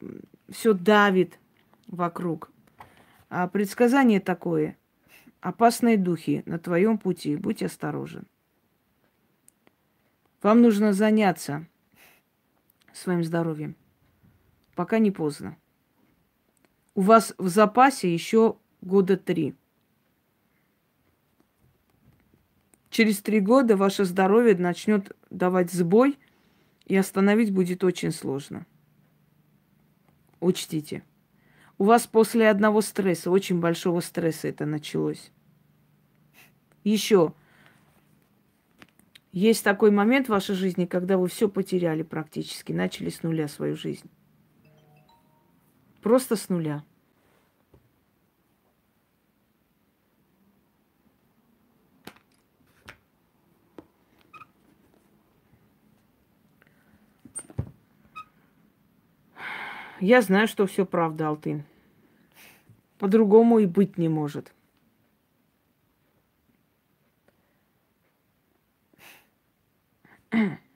все 0.48 0.74
давит 0.74 1.38
вокруг. 1.86 2.50
А 3.28 3.46
предсказание 3.46 4.20
такое. 4.20 4.76
Опасные 5.40 5.96
духи 5.96 6.42
на 6.46 6.58
твоем 6.58 6.98
пути. 6.98 7.36
Будь 7.36 7.62
осторожен. 7.62 8.26
Вам 10.42 10.62
нужно 10.62 10.92
заняться 10.92 11.66
своим 12.92 13.22
здоровьем. 13.22 13.76
Пока 14.80 14.98
не 14.98 15.10
поздно. 15.10 15.58
У 16.94 17.02
вас 17.02 17.34
в 17.36 17.48
запасе 17.48 18.10
еще 18.10 18.56
года 18.80 19.18
три. 19.18 19.54
Через 22.88 23.20
три 23.20 23.40
года 23.40 23.76
ваше 23.76 24.06
здоровье 24.06 24.56
начнет 24.56 25.14
давать 25.28 25.70
сбой– 25.70 26.18
и 26.86 26.96
остановить 26.96 27.52
будет 27.52 27.84
очень 27.84 28.10
сложно. 28.10 28.66
Учтите. 30.40 31.04
У 31.76 31.84
вас 31.84 32.06
после 32.06 32.48
одного 32.48 32.80
стресса, 32.80 33.30
очень 33.30 33.60
большого 33.60 34.00
стресса 34.00 34.48
это 34.48 34.64
началось. 34.64 35.30
Еще 36.84 37.34
есть 39.30 39.62
такой 39.62 39.92
момент 39.92 40.26
в 40.26 40.30
вашей 40.30 40.56
жизни, 40.56 40.84
когда 40.84 41.16
вы 41.16 41.28
все 41.28 41.48
потеряли 41.48 42.02
практически, 42.02 42.72
начали 42.72 43.08
с 43.08 43.22
нуля 43.22 43.46
свою 43.46 43.76
жизнь. 43.76 44.10
Просто 46.02 46.36
с 46.36 46.48
нуля. 46.48 46.82
Я 60.00 60.22
знаю, 60.22 60.48
что 60.48 60.66
все 60.66 60.86
правда, 60.86 61.28
Алтын. 61.28 61.64
По-другому 62.98 63.58
и 63.58 63.66
быть 63.66 63.98
не 63.98 64.08
может. 64.08 64.54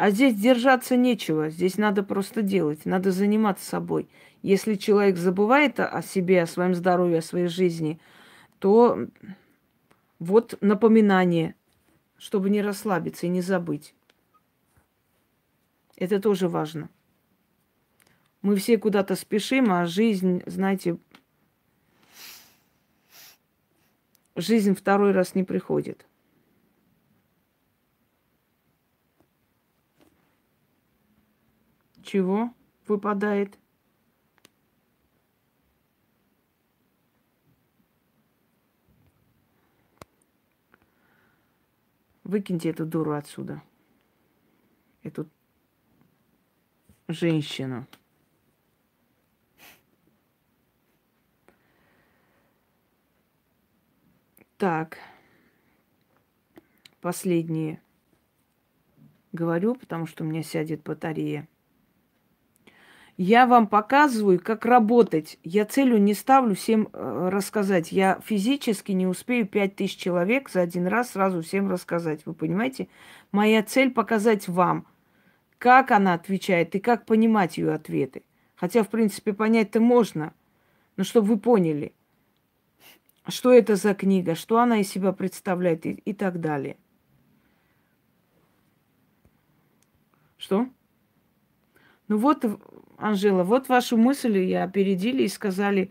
А 0.00 0.12
здесь 0.12 0.34
держаться 0.34 0.96
нечего, 0.96 1.50
здесь 1.50 1.76
надо 1.76 2.02
просто 2.02 2.40
делать, 2.40 2.86
надо 2.86 3.12
заниматься 3.12 3.66
собой. 3.66 4.08
Если 4.40 4.76
человек 4.76 5.18
забывает 5.18 5.78
о 5.78 6.00
себе, 6.00 6.40
о 6.40 6.46
своем 6.46 6.74
здоровье, 6.74 7.18
о 7.18 7.22
своей 7.22 7.48
жизни, 7.48 8.00
то 8.60 9.08
вот 10.18 10.56
напоминание, 10.62 11.54
чтобы 12.16 12.48
не 12.48 12.62
расслабиться 12.62 13.26
и 13.26 13.28
не 13.28 13.42
забыть. 13.42 13.94
Это 15.96 16.18
тоже 16.18 16.48
важно. 16.48 16.88
Мы 18.40 18.56
все 18.56 18.78
куда-то 18.78 19.16
спешим, 19.16 19.70
а 19.70 19.84
жизнь, 19.84 20.42
знаете, 20.46 20.96
жизнь 24.34 24.74
второй 24.74 25.12
раз 25.12 25.34
не 25.34 25.44
приходит. 25.44 26.06
Чего 32.10 32.52
выпадает? 32.88 33.56
Выкиньте 42.24 42.70
эту 42.70 42.84
дуру 42.84 43.12
отсюда. 43.12 43.62
Эту 45.04 45.30
женщину. 47.06 47.86
Так. 54.58 54.98
Последнее. 57.00 57.80
Говорю, 59.30 59.76
потому 59.76 60.06
что 60.06 60.24
у 60.24 60.26
меня 60.26 60.42
сядет 60.42 60.82
батарея. 60.82 61.46
Я 63.22 63.46
вам 63.46 63.66
показываю, 63.66 64.40
как 64.40 64.64
работать. 64.64 65.38
Я 65.44 65.66
целью 65.66 66.00
не 66.00 66.14
ставлю 66.14 66.54
всем 66.54 66.88
э, 66.90 67.28
рассказать. 67.30 67.92
Я 67.92 68.18
физически 68.24 68.92
не 68.92 69.06
успею 69.06 69.46
пять 69.46 69.76
тысяч 69.76 69.98
человек 69.98 70.48
за 70.48 70.62
один 70.62 70.86
раз 70.86 71.10
сразу 71.10 71.42
всем 71.42 71.70
рассказать. 71.70 72.24
Вы 72.24 72.32
понимаете? 72.32 72.88
Моя 73.30 73.62
цель 73.62 73.90
показать 73.90 74.48
вам, 74.48 74.86
как 75.58 75.90
она 75.90 76.14
отвечает 76.14 76.74
и 76.74 76.78
как 76.80 77.04
понимать 77.04 77.58
ее 77.58 77.74
ответы. 77.74 78.22
Хотя, 78.56 78.82
в 78.84 78.88
принципе, 78.88 79.34
понять-то 79.34 79.80
можно. 79.80 80.32
Но 80.96 81.04
чтобы 81.04 81.28
вы 81.28 81.38
поняли– 81.38 81.92
что 83.28 83.52
это 83.52 83.76
за 83.76 83.94
книга, 83.94 84.34
что 84.34 84.58
она 84.58 84.80
из 84.80 84.88
себя 84.88 85.12
представляет 85.12 85.84
и, 85.84 85.90
и 85.90 86.14
так 86.14 86.40
далее. 86.40 86.78
Что? 90.38 90.66
Ну 92.08 92.16
вот, 92.16 92.44
Анжела, 93.00 93.44
вот 93.44 93.68
вашу 93.68 93.96
мысль 93.96 94.38
я 94.38 94.64
опередили 94.64 95.22
и 95.22 95.28
сказали, 95.28 95.90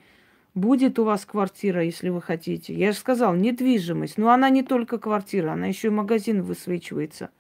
будет 0.54 1.00
у 1.00 1.04
вас 1.04 1.26
квартира, 1.26 1.84
если 1.84 2.10
вы 2.10 2.22
хотите. 2.22 2.74
Я 2.74 2.92
же 2.92 3.00
сказал, 3.00 3.34
недвижимость. 3.34 4.18
Но 4.18 4.30
она 4.30 4.50
не 4.52 4.62
только 4.62 5.00
квартира, 5.00 5.54
она 5.54 5.66
еще 5.66 5.88
и 5.88 5.92
магазин 5.92 6.44
высвечивается. 6.44 7.32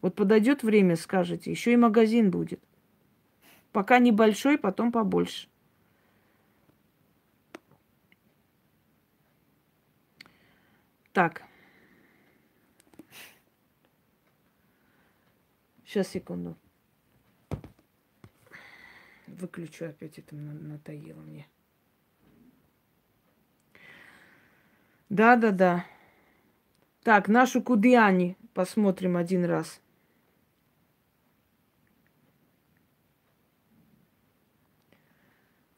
Вот 0.00 0.14
подойдет 0.14 0.62
время, 0.62 0.96
скажете, 0.96 1.50
еще 1.50 1.74
и 1.74 1.76
магазин 1.76 2.30
будет. 2.30 2.60
Пока 3.70 3.98
небольшой, 3.98 4.56
потом 4.56 4.90
побольше. 4.90 5.46
Так. 11.12 11.42
Сейчас, 15.84 16.08
секунду. 16.08 16.56
Выключу 19.32 19.86
опять, 19.86 20.18
это 20.18 20.36
надоело 20.36 21.20
мне. 21.20 21.46
Да, 25.08 25.36
да, 25.36 25.50
да. 25.50 25.86
Так, 27.02 27.28
нашу 27.28 27.62
Кудиани 27.62 28.36
посмотрим 28.52 29.16
один 29.16 29.46
раз. 29.46 29.80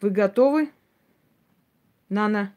Вы 0.01 0.11
готовы? 0.11 0.71
Нана? 2.09 2.53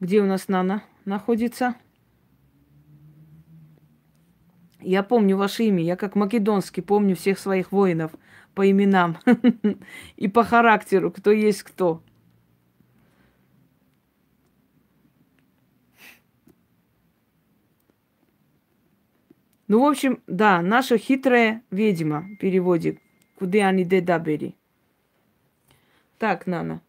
Где 0.00 0.22
у 0.22 0.26
нас 0.26 0.48
Нана 0.48 0.82
находится? 1.04 1.74
Я 4.80 5.02
помню 5.02 5.36
ваше 5.36 5.64
имя, 5.64 5.82
я 5.82 5.96
как 5.96 6.16
македонский 6.16 6.80
помню 6.80 7.14
всех 7.14 7.38
своих 7.38 7.70
воинов 7.70 8.12
по 8.54 8.68
именам 8.70 9.18
и 10.16 10.28
по 10.28 10.44
характеру, 10.44 11.10
кто 11.10 11.30
есть 11.30 11.62
кто. 11.62 12.02
Ну, 19.70 19.82
в 19.82 19.84
общем, 19.84 20.20
да, 20.26 20.62
наша 20.62 20.98
хитрая 20.98 21.62
ведьма 21.70 22.24
переводе. 22.40 22.98
Куда 23.36 23.68
они 23.68 23.84
дедабери. 23.84 24.56
Так, 26.18 26.48
Нана. 26.48 26.82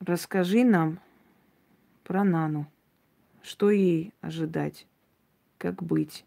Расскажи 0.00 0.64
нам 0.64 1.00
про 2.04 2.22
Нану. 2.22 2.70
Что 3.42 3.70
ей 3.70 4.14
ожидать? 4.20 4.86
Как 5.58 5.82
быть? 5.82 6.24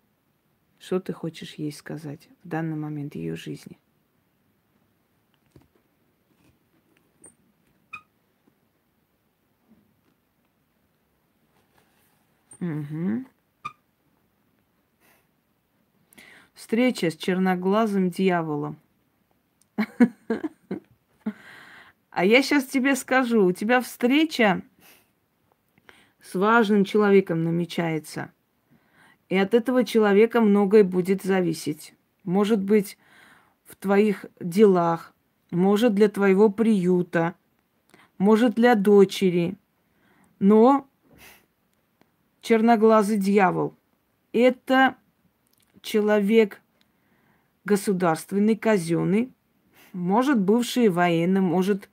Что 0.77 0.99
ты 0.99 1.13
хочешь 1.13 1.55
ей 1.55 1.71
сказать 1.71 2.27
в 2.43 2.47
данный 2.49 2.75
момент 2.75 3.15
ее 3.15 3.35
жизни? 3.35 3.79
Угу. 12.59 13.25
Встреча 16.53 17.09
с 17.09 17.15
черноглазым 17.15 18.09
дьяволом. 18.09 18.77
А 22.11 22.25
я 22.25 22.43
сейчас 22.43 22.65
тебе 22.65 22.95
скажу, 22.95 23.45
у 23.45 23.51
тебя 23.53 23.79
встреча 23.79 24.61
с 26.21 26.35
важным 26.35 26.83
человеком 26.83 27.43
намечается. 27.43 28.31
И 29.29 29.37
от 29.37 29.53
этого 29.53 29.85
человека 29.85 30.41
многое 30.41 30.83
будет 30.83 31.23
зависеть. 31.23 31.93
Может 32.25 32.61
быть, 32.61 32.97
в 33.63 33.77
твоих 33.77 34.25
делах, 34.41 35.13
может 35.51 35.95
для 35.95 36.09
твоего 36.09 36.49
приюта, 36.49 37.33
может 38.17 38.55
для 38.55 38.75
дочери. 38.75 39.55
Но 40.39 40.85
черноглазый 42.41 43.17
дьявол– 43.17 43.73
это 44.33 44.95
человек 45.81 46.61
государственный, 47.63 48.57
казенный, 48.57 49.31
может 49.93 50.41
бывший 50.41 50.89
военный, 50.89 51.41
может 51.41 51.89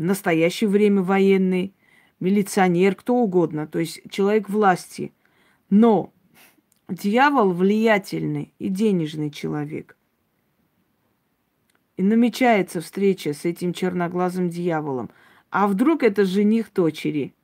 в 0.00 0.02
настоящее 0.02 0.70
время 0.70 1.02
военный, 1.02 1.74
милиционер, 2.20 2.94
кто 2.94 3.16
угодно, 3.16 3.66
то 3.66 3.78
есть 3.78 4.00
человек 4.08 4.48
власти. 4.48 5.12
Но 5.68 6.10
дьявол 6.88 7.52
влиятельный 7.52 8.54
и 8.58 8.70
денежный 8.70 9.30
человек. 9.30 9.98
И 11.98 12.02
намечается 12.02 12.80
встреча 12.80 13.34
с 13.34 13.44
этим 13.44 13.74
черноглазым 13.74 14.48
дьяволом. 14.48 15.10
А 15.50 15.68
вдруг 15.68 16.02
это 16.02 16.24
жених 16.24 16.72
дочери? 16.72 17.34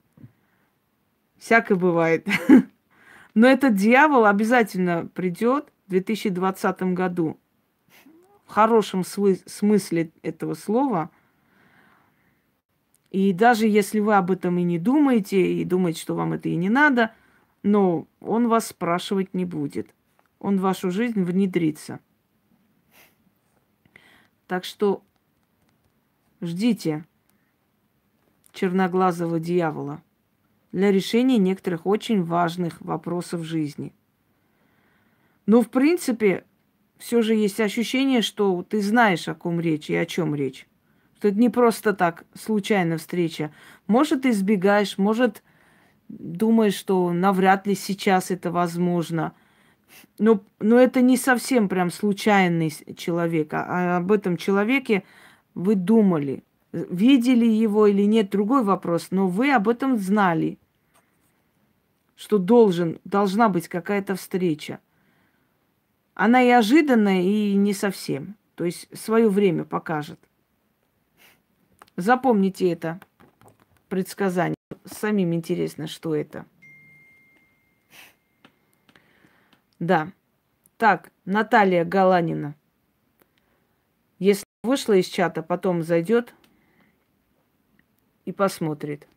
Всякое 1.36 1.76
бывает. 1.76 2.26
Но 3.34 3.46
этот 3.46 3.74
дьявол 3.74 4.24
обязательно 4.24 5.10
придет 5.12 5.70
в 5.88 5.90
2020 5.90 6.94
году. 6.94 7.38
В 8.46 8.50
хорошем 8.50 9.04
смысле 9.04 10.10
этого 10.22 10.54
слова– 10.54 11.10
и 13.10 13.32
даже 13.32 13.66
если 13.66 14.00
вы 14.00 14.16
об 14.16 14.30
этом 14.30 14.58
и 14.58 14.62
не 14.62 14.78
думаете, 14.78 15.54
и 15.54 15.64
думаете, 15.64 16.00
что 16.00 16.14
вам 16.14 16.32
это 16.32 16.48
и 16.48 16.56
не 16.56 16.68
надо, 16.68 17.12
но 17.62 18.06
он 18.20 18.48
вас 18.48 18.68
спрашивать 18.68 19.34
не 19.34 19.44
будет. 19.44 19.94
Он 20.38 20.58
в 20.58 20.62
вашу 20.62 20.90
жизнь 20.90 21.22
внедрится. 21.22 22.00
Так 24.46 24.64
что 24.64 25.02
ждите 26.40 27.04
черноглазого 28.52 29.40
дьявола 29.40 30.02
для 30.72 30.92
решения 30.92 31.38
некоторых 31.38 31.86
очень 31.86 32.22
важных 32.22 32.80
вопросов 32.80 33.42
жизни. 33.42 33.92
Но, 35.46 35.62
в 35.62 35.70
принципе, 35.70 36.44
все 36.98 37.22
же 37.22 37.34
есть 37.34 37.60
ощущение, 37.60 38.22
что 38.22 38.62
ты 38.62 38.80
знаешь, 38.80 39.28
о 39.28 39.34
ком 39.34 39.60
речь 39.60 39.90
и 39.90 39.94
о 39.94 40.06
чем 40.06 40.34
речь. 40.34 40.66
Что 41.16 41.28
это 41.28 41.38
не 41.38 41.48
просто 41.48 41.94
так, 41.94 42.24
случайная 42.34 42.98
встреча. 42.98 43.50
Может, 43.86 44.26
избегаешь, 44.26 44.98
может, 44.98 45.42
думаешь, 46.08 46.74
что 46.74 47.12
навряд 47.12 47.66
ли 47.66 47.74
сейчас 47.74 48.30
это 48.30 48.50
возможно. 48.50 49.32
Но, 50.18 50.42
но 50.60 50.78
это 50.78 51.00
не 51.00 51.16
совсем 51.16 51.68
прям 51.68 51.90
случайный 51.90 52.70
человек. 52.96 53.54
А, 53.54 53.66
а 53.66 53.96
об 53.96 54.12
этом 54.12 54.36
человеке 54.36 55.04
вы 55.54 55.74
думали. 55.74 56.44
Видели 56.72 57.46
его 57.46 57.86
или 57.86 58.02
нет, 58.02 58.28
другой 58.28 58.62
вопрос. 58.62 59.08
Но 59.10 59.26
вы 59.26 59.52
об 59.52 59.68
этом 59.68 59.96
знали, 59.96 60.58
что 62.14 62.36
должен, 62.36 62.98
должна 63.04 63.48
быть 63.48 63.68
какая-то 63.68 64.16
встреча. 64.16 64.80
Она 66.14 66.42
и 66.42 66.50
ожиданная, 66.50 67.22
и 67.22 67.54
не 67.54 67.72
совсем. 67.72 68.36
То 68.54 68.64
есть 68.64 68.88
свое 68.92 69.30
время 69.30 69.64
покажет. 69.64 70.18
Запомните 71.96 72.70
это 72.70 73.00
предсказание. 73.88 74.54
Самим 74.84 75.32
интересно, 75.32 75.86
что 75.86 76.14
это. 76.14 76.44
Да. 79.78 80.12
Так, 80.76 81.10
Наталья 81.24 81.86
Галанина. 81.86 82.54
Если 84.18 84.44
вышла 84.62 84.92
из 84.92 85.06
чата, 85.06 85.42
потом 85.42 85.82
зайдет 85.82 86.34
и 88.26 88.32
посмотрит. 88.32 89.08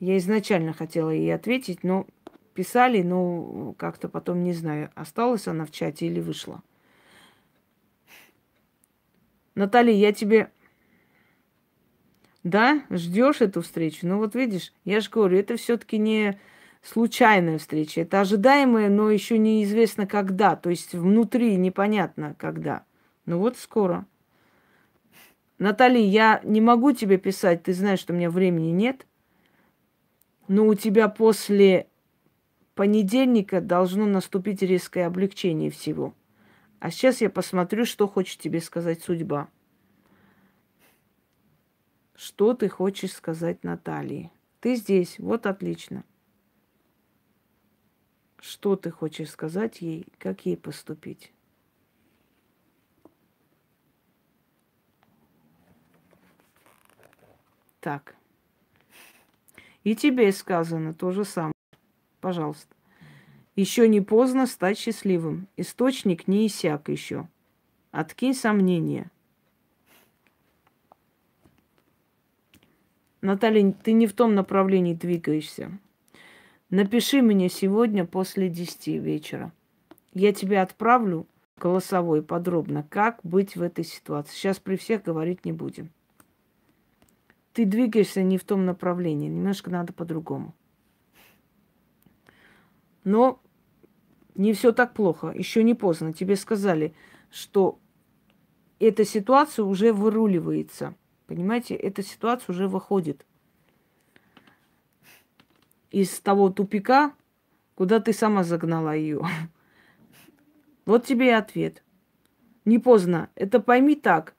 Я 0.00 0.16
изначально 0.18 0.72
хотела 0.72 1.10
ей 1.10 1.34
ответить, 1.34 1.84
но 1.84 2.06
писали, 2.54 3.02
но 3.02 3.74
как-то 3.74 4.08
потом 4.08 4.42
не 4.42 4.52
знаю, 4.52 4.90
осталась 4.94 5.46
она 5.48 5.66
в 5.66 5.70
чате 5.70 6.06
или 6.06 6.20
вышла. 6.20 6.62
Наталья, 9.54 9.94
я 9.94 10.12
тебе... 10.12 10.50
Да, 12.42 12.82
ждешь 12.90 13.40
эту 13.40 13.62
встречу. 13.62 14.06
Ну 14.06 14.18
вот 14.18 14.34
видишь, 14.34 14.72
я 14.84 15.00
же 15.00 15.10
говорю, 15.10 15.38
это 15.38 15.56
все-таки 15.56 15.98
не 15.98 16.40
случайная 16.82 17.58
встреча. 17.58 18.00
Это 18.00 18.20
ожидаемая, 18.20 18.88
но 18.88 19.10
еще 19.10 19.38
неизвестно 19.38 20.06
когда. 20.06 20.56
То 20.56 20.70
есть 20.70 20.92
внутри 20.92 21.56
непонятно 21.56 22.34
когда. 22.38 22.84
Ну 23.26 23.38
вот 23.38 23.56
скоро. 23.58 24.06
Наталья, 25.58 26.04
я 26.04 26.40
не 26.42 26.60
могу 26.60 26.90
тебе 26.90 27.18
писать, 27.18 27.62
ты 27.62 27.72
знаешь, 27.72 28.00
что 28.00 28.12
у 28.12 28.16
меня 28.16 28.30
времени 28.30 28.70
нет. 28.70 29.06
Но 30.48 30.66
у 30.66 30.74
тебя 30.74 31.08
после 31.08 31.86
понедельника 32.74 33.60
должно 33.60 34.06
наступить 34.06 34.62
резкое 34.62 35.06
облегчение 35.06 35.70
всего. 35.70 36.14
А 36.82 36.90
сейчас 36.90 37.20
я 37.20 37.30
посмотрю, 37.30 37.84
что 37.84 38.08
хочет 38.08 38.40
тебе 38.40 38.60
сказать 38.60 39.04
судьба. 39.04 39.48
Что 42.16 42.54
ты 42.54 42.68
хочешь 42.68 43.12
сказать 43.12 43.62
Наталье? 43.62 44.32
Ты 44.58 44.74
здесь, 44.74 45.20
вот 45.20 45.46
отлично. 45.46 46.02
Что 48.40 48.74
ты 48.74 48.90
хочешь 48.90 49.30
сказать 49.30 49.80
ей, 49.80 50.08
как 50.18 50.44
ей 50.44 50.56
поступить? 50.56 51.32
Так. 57.78 58.16
И 59.84 59.94
тебе 59.94 60.32
сказано 60.32 60.94
то 60.94 61.12
же 61.12 61.24
самое. 61.24 61.54
Пожалуйста. 62.20 62.74
Еще 63.54 63.86
не 63.86 64.00
поздно 64.00 64.46
стать 64.46 64.78
счастливым. 64.78 65.46
Источник 65.56 66.26
не 66.26 66.46
иссяк 66.46 66.88
еще. 66.88 67.28
Откинь 67.90 68.34
сомнения. 68.34 69.10
Наталья, 73.20 73.72
ты 73.72 73.92
не 73.92 74.06
в 74.06 74.14
том 74.14 74.34
направлении 74.34 74.94
двигаешься. 74.94 75.78
Напиши 76.70 77.20
мне 77.20 77.50
сегодня 77.50 78.06
после 78.06 78.48
десяти 78.48 78.98
вечера. 78.98 79.52
Я 80.14 80.32
тебе 80.32 80.60
отправлю 80.62 81.26
голосовой 81.58 82.22
подробно, 82.22 82.82
как 82.88 83.20
быть 83.22 83.54
в 83.54 83.62
этой 83.62 83.84
ситуации. 83.84 84.34
Сейчас 84.34 84.58
при 84.58 84.76
всех 84.76 85.02
говорить 85.02 85.44
не 85.44 85.52
будем. 85.52 85.90
Ты 87.52 87.66
двигаешься 87.66 88.22
не 88.22 88.38
в 88.38 88.44
том 88.44 88.64
направлении, 88.64 89.28
немножко 89.28 89.70
надо 89.70 89.92
по-другому. 89.92 90.54
Но 93.04 93.40
не 94.34 94.52
все 94.52 94.72
так 94.72 94.94
плохо, 94.94 95.28
еще 95.28 95.62
не 95.62 95.74
поздно. 95.74 96.12
Тебе 96.12 96.36
сказали, 96.36 96.94
что 97.30 97.78
эта 98.78 99.04
ситуация 99.04 99.64
уже 99.64 99.92
выруливается. 99.92 100.94
Понимаете, 101.26 101.74
эта 101.74 102.02
ситуация 102.02 102.52
уже 102.52 102.68
выходит 102.68 103.24
из 105.90 106.18
того 106.20 106.48
тупика, 106.50 107.14
куда 107.74 108.00
ты 108.00 108.12
сама 108.12 108.42
загнала 108.44 108.94
ее. 108.94 109.22
Вот 110.84 111.06
тебе 111.06 111.28
и 111.28 111.30
ответ. 111.30 111.84
Не 112.64 112.80
поздно. 112.80 113.30
Это 113.36 113.60
пойми 113.60 113.94
так, 113.94 114.34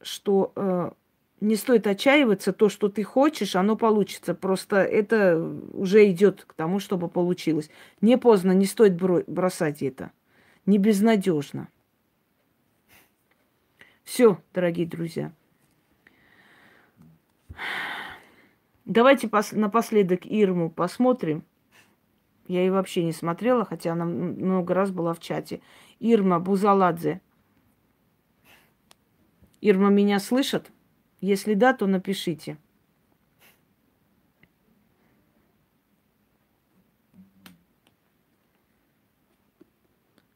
что 0.00 0.52
э, 0.56 0.92
не 1.40 1.56
стоит 1.56 1.86
отчаиваться, 1.86 2.52
то, 2.52 2.68
что 2.68 2.88
ты 2.88 3.02
хочешь, 3.02 3.56
оно 3.56 3.76
получится. 3.76 4.34
Просто 4.34 4.76
это 4.76 5.38
уже 5.72 6.10
идет 6.10 6.44
к 6.44 6.54
тому, 6.54 6.78
чтобы 6.78 7.08
получилось. 7.08 7.70
Не 8.00 8.16
поздно, 8.18 8.52
не 8.52 8.66
стоит 8.66 8.94
бросать 8.96 9.82
это. 9.82 10.12
Не 10.66 10.78
безнадежно. 10.78 11.68
Все, 14.04 14.40
дорогие 14.52 14.86
друзья. 14.86 15.32
Давайте 18.84 19.28
пос- 19.28 19.56
напоследок 19.56 20.26
Ирму 20.26 20.70
посмотрим. 20.70 21.44
Я 22.46 22.60
ее 22.60 22.72
вообще 22.72 23.02
не 23.02 23.12
смотрела, 23.12 23.64
хотя 23.64 23.92
она 23.92 24.04
много 24.04 24.74
раз 24.74 24.90
была 24.90 25.14
в 25.14 25.20
чате. 25.20 25.62
Ирма 26.00 26.38
Бузаладзе. 26.38 27.22
Ирма 29.62 29.88
меня 29.88 30.20
слышит? 30.20 30.70
Если 31.26 31.54
да, 31.54 31.72
то 31.72 31.86
напишите. 31.86 32.58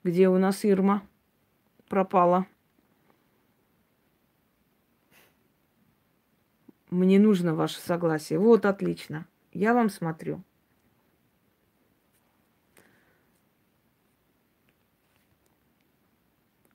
Где 0.02 0.30
у 0.30 0.38
нас 0.38 0.64
Ирма? 0.64 1.06
Пропала. 1.90 2.46
Мне 6.88 7.18
нужно 7.18 7.54
ваше 7.54 7.80
согласие. 7.80 8.38
Вот, 8.38 8.64
отлично. 8.64 9.26
Я 9.52 9.74
вам 9.74 9.90
смотрю. 9.90 10.42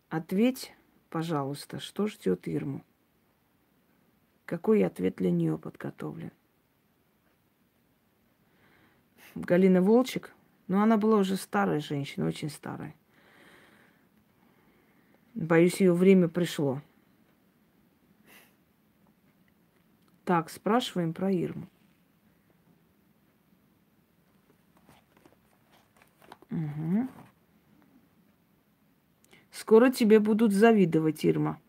Ответь, 0.10 0.72
пожалуйста, 1.10 1.80
что 1.80 2.06
ждет 2.06 2.48
Ирму? 2.48 2.86
Какой 4.54 4.86
ответ 4.86 5.16
для 5.16 5.32
нее 5.32 5.58
подготовлен? 5.58 6.30
Галина 9.34 9.82
Волчек, 9.82 10.32
ну 10.68 10.80
она 10.80 10.98
была 10.98 11.18
уже 11.18 11.38
старая 11.38 11.80
женщина, 11.80 12.28
очень 12.28 12.52
старая. 12.52 12.94
Боюсь, 15.34 15.82
ее 15.82 15.92
время 15.92 16.28
пришло. 16.28 16.84
Так, 20.24 20.52
спрашиваем 20.52 21.16
про 21.16 21.32
Ирму. 21.32 21.68
Угу. 26.52 27.08
Скоро 29.50 29.90
тебе 29.90 30.20
будут 30.20 30.54
завидовать, 30.54 31.26
Ирма. 31.26 31.60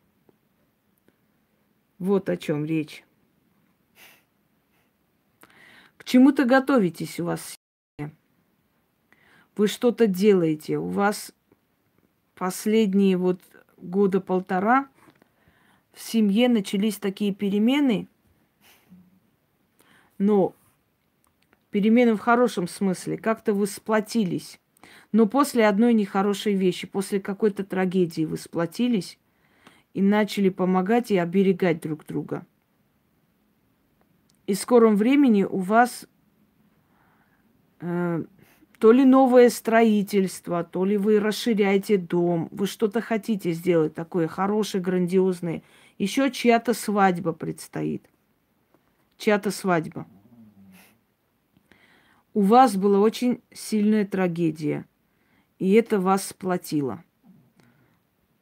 Вот 2.05 2.29
о 2.29 2.37
чем 2.37 2.67
речь. 2.67 3.03
К 5.97 6.05
чему-то 6.05 6.45
готовитесь 6.45 7.19
у 7.19 7.25
вас. 7.25 7.57
Вы 9.57 9.69
что-то 9.69 10.07
делаете. 10.07 10.77
У 10.77 10.89
вас 10.89 11.33
последние 12.35 13.17
вот 13.17 13.41
года 13.79 14.21
полтора 14.21 14.87
в 15.95 16.03
семье 16.03 16.51
начались 16.51 16.99
такие 16.99 17.33
перемены, 17.33 18.07
но 20.19 20.55
перемены 21.71 22.17
в 22.17 22.21
хорошем 22.21 22.69
смысле. 22.69 23.17
Как-то 23.17 23.55
вы 23.55 23.67
сплотились. 23.67 24.61
Но 25.11 25.27
после 25.27 25.67
одной 25.67 25.95
нехорошей 25.95 26.53
вещи, 26.53 26.87
после 26.87 27.19
какой-то 27.19 27.65
трагедии 27.65 28.27
вы 28.27 28.37
сплотились, 28.37 29.19
и 29.95 30.03
начали 30.03 30.49
помогать 30.49 31.11
и 31.11 31.17
оберегать 31.17 31.81
друг 31.81 32.05
друга. 32.05 32.45
И 34.47 34.55
в 34.55 34.59
скором 34.59 34.97
времени 34.97 35.45
у 35.45 35.59
вас 35.59 36.07
э, 37.81 38.25
то 38.79 38.93
ли 38.93 39.05
новое 39.05 39.49
строительство, 39.49 40.65
то 40.65 40.85
ли 40.85 40.99
вы 40.99 41.21
расширяете 41.21 41.97
дом, 41.97 42.49
вы 42.51 42.67
что-то 42.67 43.01
хотите 43.01 43.53
сделать 43.53 43.95
такое 43.95 44.29
хорошее, 44.29 44.83
грандиозное. 44.83 45.63
Еще 45.97 46.31
чья-то 46.31 46.75
свадьба 46.75 47.33
предстоит. 47.33 48.11
Чья-то 49.17 49.51
свадьба. 49.53 50.07
У 52.35 52.41
вас 52.41 52.77
была 52.77 52.99
очень 52.99 53.41
сильная 53.53 54.05
трагедия, 54.05 54.87
и 55.61 55.73
это 55.75 56.01
вас 56.01 56.27
сплотило. 56.27 57.05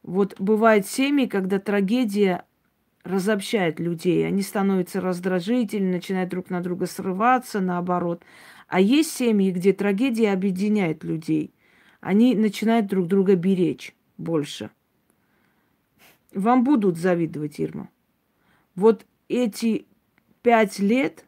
Вот 0.02 0.38
бывают 0.40 0.86
семьи, 0.86 1.26
когда 1.26 1.58
трагедия 1.58 2.44
разобщает 3.04 3.80
людей. 3.80 4.26
Они 4.26 4.42
становятся 4.42 5.00
раздражительны, 5.00 5.92
начинают 5.92 6.30
друг 6.30 6.50
на 6.50 6.60
друга 6.60 6.86
срываться, 6.86 7.60
наоборот. 7.60 8.22
А 8.68 8.80
есть 8.80 9.10
семьи, 9.12 9.50
где 9.50 9.72
трагедия 9.72 10.32
объединяет 10.32 11.04
людей. 11.04 11.54
Они 12.00 12.34
начинают 12.34 12.86
друг 12.86 13.06
друга 13.06 13.36
беречь 13.36 13.94
больше. 14.18 14.70
Вам 16.34 16.64
будут 16.64 16.96
завидовать, 16.96 17.60
Ирма. 17.60 17.90
Вот 18.74 19.04
эти 19.28 19.86
пять 20.42 20.78
лет 20.78 21.24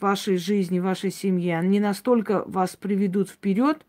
вашей 0.00 0.36
жизни, 0.36 0.78
вашей 0.78 1.10
семьи, 1.10 1.50
они 1.50 1.78
настолько 1.78 2.44
вас 2.46 2.76
приведут 2.76 3.28
вперед, 3.28 3.84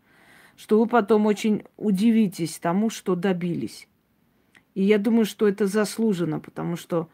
что 0.56 0.78
вы 0.78 0.86
потом 0.86 1.26
очень 1.26 1.64
удивитесь 1.76 2.58
тому, 2.58 2.90
что 2.90 3.14
добились. 3.14 3.88
И 4.78 4.82
я 4.82 4.98
думаю, 4.98 5.24
что 5.24 5.48
это 5.48 5.66
заслужено, 5.66 6.38
потому 6.38 6.76
что 6.76 7.08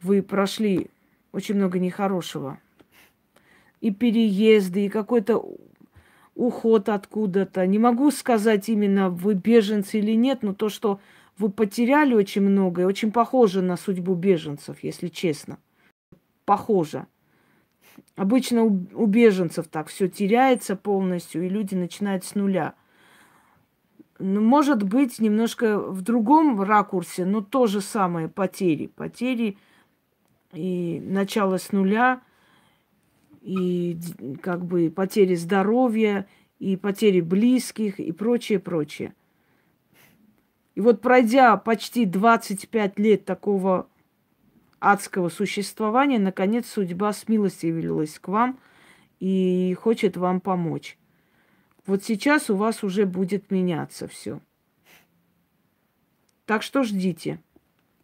вы 0.00 0.22
прошли 0.22 0.90
очень 1.32 1.56
много 1.56 1.80
нехорошего. 1.80 2.60
И 3.80 3.90
переезды, 3.90 4.86
и 4.86 4.88
какой-то 4.88 5.44
уход 6.36 6.88
откуда-то. 6.88 7.66
Не 7.66 7.80
могу 7.80 8.12
сказать 8.12 8.68
именно, 8.68 9.10
вы 9.10 9.34
беженцы 9.34 9.98
или 9.98 10.12
нет, 10.12 10.44
но 10.44 10.54
то, 10.54 10.68
что 10.68 11.00
вы 11.36 11.50
потеряли 11.50 12.14
очень 12.14 12.42
многое, 12.42 12.86
очень 12.86 13.10
похоже 13.10 13.60
на 13.60 13.76
судьбу 13.76 14.14
беженцев, 14.14 14.84
если 14.84 15.08
честно. 15.08 15.58
Похоже. 16.44 17.08
Обычно 18.14 18.62
у 18.62 19.06
беженцев 19.06 19.66
так 19.66 19.88
все 19.88 20.06
теряется 20.08 20.76
полностью, 20.76 21.44
и 21.44 21.48
люди 21.48 21.74
начинают 21.74 22.24
с 22.24 22.36
нуля. 22.36 22.74
Ну, 24.22 24.42
может 24.42 24.82
быть, 24.82 25.18
немножко 25.18 25.78
в 25.78 26.02
другом 26.02 26.60
ракурсе, 26.60 27.24
но 27.24 27.40
то 27.40 27.66
же 27.66 27.80
самое 27.80 28.28
потери. 28.28 28.86
Потери 28.86 29.56
и 30.52 31.00
начало 31.02 31.56
с 31.56 31.72
нуля, 31.72 32.20
и 33.40 33.98
как 34.42 34.66
бы 34.66 34.92
потери 34.94 35.34
здоровья, 35.36 36.28
и 36.58 36.76
потери 36.76 37.22
близких, 37.22 37.98
и 37.98 38.12
прочее, 38.12 38.58
прочее. 38.58 39.14
И 40.74 40.82
вот 40.82 41.00
пройдя 41.00 41.56
почти 41.56 42.04
25 42.04 42.98
лет 42.98 43.24
такого 43.24 43.88
адского 44.80 45.30
существования, 45.30 46.18
наконец 46.18 46.66
судьба 46.68 47.14
смилостивилась 47.14 48.18
к 48.18 48.28
вам 48.28 48.58
и 49.18 49.74
хочет 49.80 50.18
вам 50.18 50.42
помочь. 50.42 50.98
Вот 51.90 52.04
сейчас 52.04 52.48
у 52.50 52.54
вас 52.54 52.84
уже 52.84 53.04
будет 53.04 53.50
меняться 53.50 54.06
все. 54.06 54.40
Так 56.46 56.62
что 56.62 56.84
ждите 56.84 57.42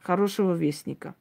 хорошего 0.00 0.54
вестника. 0.54 1.14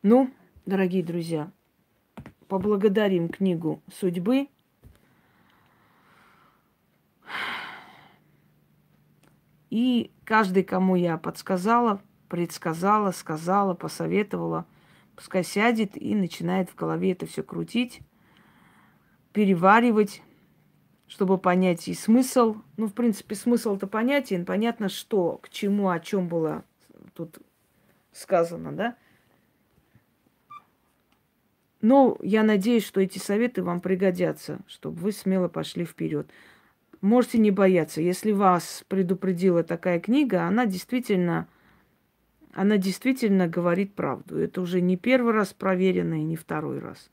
Ну, 0.00 0.30
дорогие 0.64 1.04
друзья, 1.04 1.52
поблагодарим 2.48 3.28
книгу 3.28 3.82
судьбы. 3.92 4.48
И 9.68 10.10
каждый, 10.24 10.64
кому 10.64 10.96
я 10.96 11.18
подсказала, 11.18 12.00
предсказала, 12.30 13.10
сказала, 13.10 13.74
посоветовала, 13.74 14.64
пускай 15.16 15.44
сядет 15.44 16.00
и 16.00 16.14
начинает 16.14 16.70
в 16.70 16.74
голове 16.76 17.12
это 17.12 17.26
все 17.26 17.42
крутить 17.42 18.00
переваривать, 19.36 20.22
чтобы 21.06 21.36
понять 21.36 21.88
и 21.88 21.94
смысл. 21.94 22.56
Ну, 22.78 22.86
в 22.86 22.94
принципе, 22.94 23.34
смысл-то 23.34 23.86
понятен. 23.86 24.46
Понятно, 24.46 24.88
что, 24.88 25.36
к 25.42 25.50
чему, 25.50 25.90
о 25.90 26.00
чем 26.00 26.26
было 26.26 26.64
тут 27.12 27.36
сказано, 28.12 28.72
да? 28.72 28.96
Но 31.82 32.16
я 32.22 32.42
надеюсь, 32.42 32.86
что 32.86 33.02
эти 33.02 33.18
советы 33.18 33.62
вам 33.62 33.82
пригодятся, 33.82 34.60
чтобы 34.66 35.00
вы 35.00 35.12
смело 35.12 35.48
пошли 35.48 35.84
вперед. 35.84 36.30
Можете 37.02 37.36
не 37.36 37.50
бояться. 37.50 38.00
Если 38.00 38.32
вас 38.32 38.86
предупредила 38.88 39.62
такая 39.62 40.00
книга, 40.00 40.44
она 40.44 40.64
действительно, 40.64 41.46
она 42.54 42.78
действительно 42.78 43.48
говорит 43.48 43.92
правду. 43.92 44.38
Это 44.38 44.62
уже 44.62 44.80
не 44.80 44.96
первый 44.96 45.34
раз 45.34 45.52
проверено 45.52 46.14
и 46.14 46.24
не 46.24 46.36
второй 46.36 46.78
раз. 46.78 47.10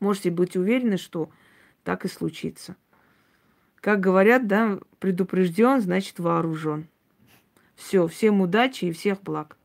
Можете 0.00 0.30
быть 0.30 0.56
уверены, 0.56 0.96
что 0.96 1.30
так 1.84 2.04
и 2.04 2.08
случится. 2.08 2.76
Как 3.80 4.00
говорят, 4.00 4.46
да, 4.46 4.78
предупрежден, 4.98 5.80
значит 5.80 6.18
вооружен. 6.18 6.88
Все, 7.76 8.06
всем 8.06 8.40
удачи 8.40 8.86
и 8.86 8.92
всех 8.92 9.22
благ. 9.22 9.57